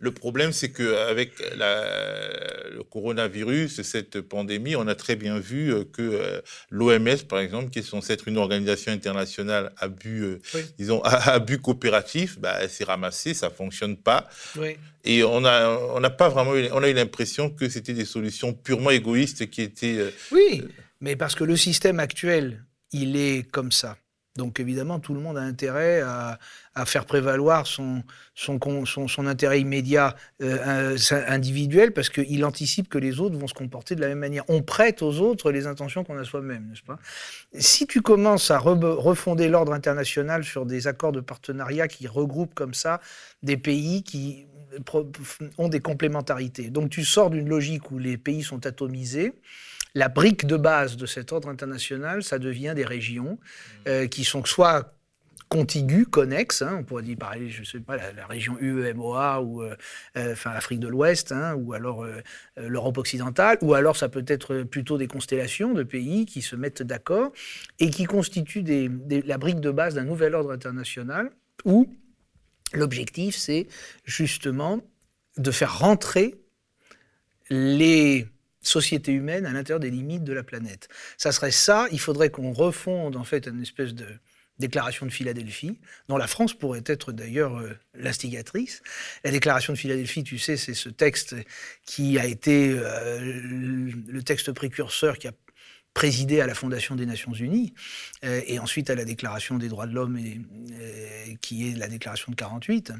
[0.00, 6.02] Le problème, c'est qu'avec le coronavirus, cette pandémie, on a très bien vu euh, que
[6.02, 6.40] euh,
[6.70, 10.40] l'OMS, par exemple, qui est censée être une organisation internationale à but, euh,
[10.78, 14.28] disons, à, but coopératif, bah, elle s'est ramassée, ça fonctionne pas.
[15.04, 18.04] Et on a, on n'a pas vraiment, eu, on a eu l'impression que c'était des
[18.04, 20.12] solutions purement égoïstes qui étaient.
[20.30, 20.62] oui,
[21.00, 23.96] mais parce que le système actuel, il est comme ça.
[24.36, 26.38] Donc évidemment, tout le monde a intérêt à,
[26.86, 28.02] faire prévaloir son,
[29.26, 34.08] intérêt immédiat euh, individuel parce qu'il anticipe que les autres vont se comporter de la
[34.08, 34.44] même manière.
[34.48, 36.98] On prête aux autres les intentions qu'on a soi-même, n'est-ce pas?
[37.54, 42.74] Si tu commences à refonder l'ordre international sur des accords de partenariat qui regroupent comme
[42.74, 43.00] ça
[43.42, 44.46] des pays qui
[45.58, 49.34] ont des complémentarités, donc tu sors d'une logique où les pays sont atomisés,
[49.94, 53.38] la brique de base de cet ordre international, ça devient des régions
[53.88, 54.94] euh, qui sont soit
[55.48, 59.74] contiguës, connexes, hein, on pourrait dire pareil, je sais pas, la, région UEMOA ou euh,
[60.16, 62.06] euh, enfin l'Afrique de l'Ouest, hein, ou alors
[62.56, 66.84] l'Europe occidentale, ou alors ça peut être plutôt des constellations de pays qui se mettent
[66.84, 67.32] d'accord
[67.80, 68.64] et qui constituent
[69.08, 71.30] la brique de base d'un nouvel ordre international
[71.64, 71.92] où
[72.72, 73.66] l'objectif c'est
[74.04, 74.80] justement
[75.36, 76.36] de faire rentrer
[77.50, 78.28] les
[78.62, 80.88] société humaine à l'intérieur des limites de la planète.
[81.16, 84.06] Ça serait ça, il faudrait qu'on refonde en fait une espèce de
[84.58, 88.82] déclaration de Philadelphie, dont la France pourrait être d'ailleurs euh, l'instigatrice.
[89.24, 91.34] La déclaration de Philadelphie, tu sais, c'est ce texte
[91.84, 93.40] qui a été euh,
[94.06, 95.32] le texte précurseur qui a
[95.94, 97.74] présidé à la fondation des Nations Unies,
[98.24, 102.30] euh, et ensuite à la Déclaration des droits de l'homme, euh, qui est la Déclaration
[102.30, 102.92] de 48.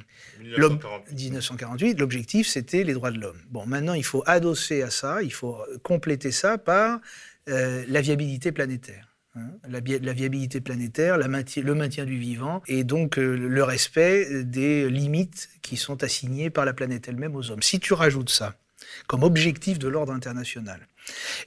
[1.12, 2.01] 1948.
[2.01, 3.38] L'objectif, c'était les droits de l'homme.
[3.51, 7.01] Bon, maintenant, il faut adosser à ça, il faut compléter ça par
[7.49, 9.07] euh, la viabilité planétaire.
[9.36, 9.53] Hein.
[9.68, 15.49] la, la, viabilité planétaire, la le maintien du vivant et donc le respect des limites
[15.62, 17.62] qui sont assignées par la planète elle-même aux hommes.
[17.62, 18.57] Si tu rajoutes ça
[19.07, 20.80] comme objectif de l'ordre international,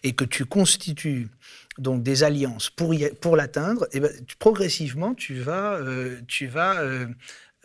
[0.03, 1.29] et que tu constitues
[1.77, 7.07] donc des alliances pour, pour l'atteindre, eh ben, progressivement, tu vas, euh, tu vas euh,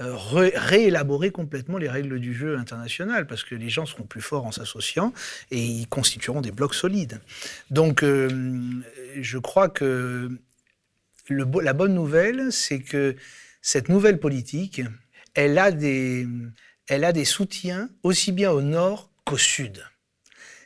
[0.01, 4.47] euh, réélaborer complètement les règles du jeu international, parce que les gens seront plus forts
[4.47, 5.13] en s'associant
[5.51, 7.21] et ils constitueront des blocs solides.
[7.71, 10.31] Donc, je crois que
[11.29, 13.17] la bonne nouvelle, c'est que
[13.61, 14.83] cette nouvelle politique,
[15.35, 16.27] elle a des,
[16.87, 19.85] elle a des soutiens aussi bien au nord qu'au sud.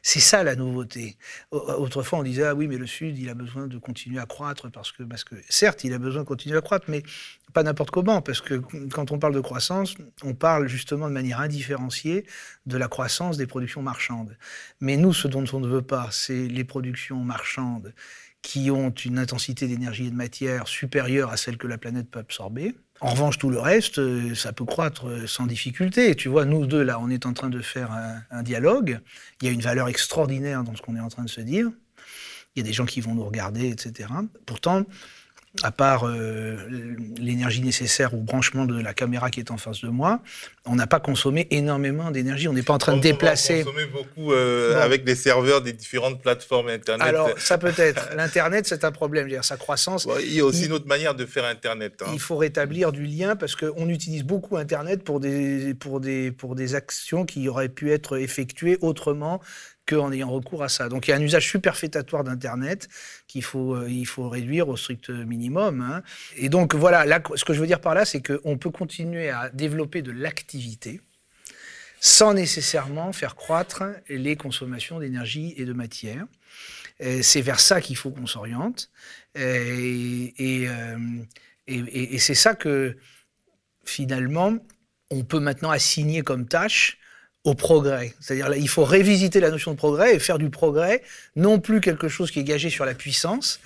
[0.05, 1.16] C'est ça la nouveauté.
[1.53, 4.68] Autrefois, on disait, ah oui, mais le Sud, il a besoin de continuer à croître
[4.70, 7.05] parce que, parce que certes, il a besoin de continuer à croître, mais
[7.53, 8.55] pas n'importe comment, parce que
[8.90, 9.94] quand on parle de croissance,
[10.24, 12.26] on parle justement de manière indifférenciée
[12.66, 14.36] de la croissance des productions marchandes.
[14.80, 17.94] Mais nous, ce dont on ne veut pas, c'est les productions marchandes
[18.42, 22.18] qui ont une intensité d'énergie et de matière supérieure à celle que la planète peut
[22.18, 22.74] absorber.
[23.03, 26.14] En revanche, tout le reste, euh, ça peut croître euh, sans difficulté.
[26.14, 27.90] Tu vois, nous deux, là, on est en train de faire
[28.30, 29.00] un, dialogue.
[29.40, 31.68] Il y a une valeur extraordinaire dans ce qu'on est en train de se dire.
[32.55, 34.09] Il y a des gens qui vont nous regarder, etc.
[34.46, 34.84] Pourtant,
[35.62, 36.57] à part euh,
[37.18, 40.20] l'énergie nécessaire au branchement de la caméra qui est en face de moi,
[40.64, 42.48] on n'a pas consommé énormément d'énergie.
[42.48, 43.59] On n'est pas en train de déplacer.
[43.59, 47.07] On a consommé beaucoup euh, avec des serveurs des différentes plateformes Internet.
[47.07, 48.11] Alors, ça peut être.
[48.16, 49.28] L'Internet, c'est un problème.
[49.28, 50.09] Dire, sa croissance.
[50.20, 52.03] il y a aussi une autre manière de faire Internet.
[52.03, 52.11] Hein.
[52.14, 56.55] Il faut rétablir du lien parce qu'on utilise beaucoup Internet pour des, pour, des, pour
[56.55, 59.40] des actions qui auraient pu être effectuées autrement
[59.87, 60.89] qu'en ayant recours à ça.
[60.89, 62.89] Donc il y a un usage superfétatoire d'Internet
[63.26, 65.80] qu'il faut, euh, il faut réduire au strict minimum.
[65.80, 66.03] Hein.
[66.37, 69.30] Et donc voilà, là, ce que je veux dire par là, c'est qu'on peut continuer
[69.30, 71.01] à développer de l'activité
[72.01, 76.26] sans nécessairement faire croître les consommations d'énergie et de matière.
[76.99, 78.91] C'est vers ça qu'il faut qu'on s'oriente.
[79.39, 80.28] Euh,
[81.66, 82.97] et c'est ça que
[83.85, 84.57] finalement,
[85.11, 86.99] on peut maintenant assigner comme tâche
[87.45, 88.14] au progrès.
[88.20, 91.03] C'est-à-dire il faut révisiter la notion de progrès et faire du progrès
[91.36, 93.61] non plus quelque chose qui est gagé sur la puissance.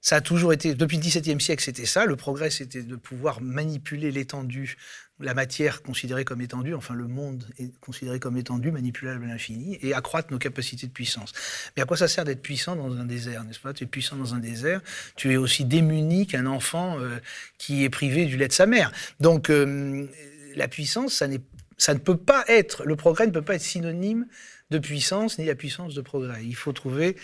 [0.00, 2.06] Ça a toujours été, depuis le XVIIe siècle, c'était ça.
[2.06, 4.76] Le progrès, c'était de pouvoir manipuler l'étendue,
[5.18, 7.44] la matière considérée comme étendue, enfin le monde
[7.80, 11.32] considéré comme étendu, manipulable à l'infini, et accroître nos capacités de puissance.
[11.76, 13.72] Mais à quoi ça sert d'être puissant dans un désert, n'est-ce pas?
[13.72, 14.80] Tu es puissant dans un désert,
[15.16, 17.18] tu es aussi démuni qu'un enfant euh,
[17.58, 18.92] qui est privé du lait de sa mère.
[19.18, 20.06] Donc euh,
[20.54, 21.40] la puissance, ça n'est
[21.78, 24.26] ça ne peut pas être, le progrès ne peut pas être synonyme
[24.70, 26.44] de puissance ni la puissance de progrès.
[26.44, 27.16] Il faut trouver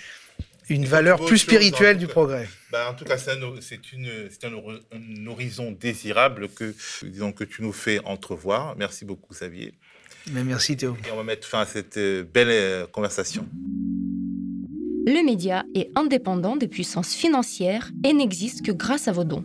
[0.69, 2.49] une valeur plus spirituelle du progrès.
[2.73, 7.99] Bah, en tout cas, c'est un, un, horizon désirable que, disons, que tu nous fais
[8.05, 8.75] entrevoir.
[8.77, 9.75] Merci beaucoup, Xavier.
[10.31, 10.97] Mais merci, Théo.
[11.07, 13.47] Et on va mettre fin à cette euh, belle euh, conversation.
[15.07, 19.45] Le média est indépendant des puissances financières et n'existe que grâce à vos dons.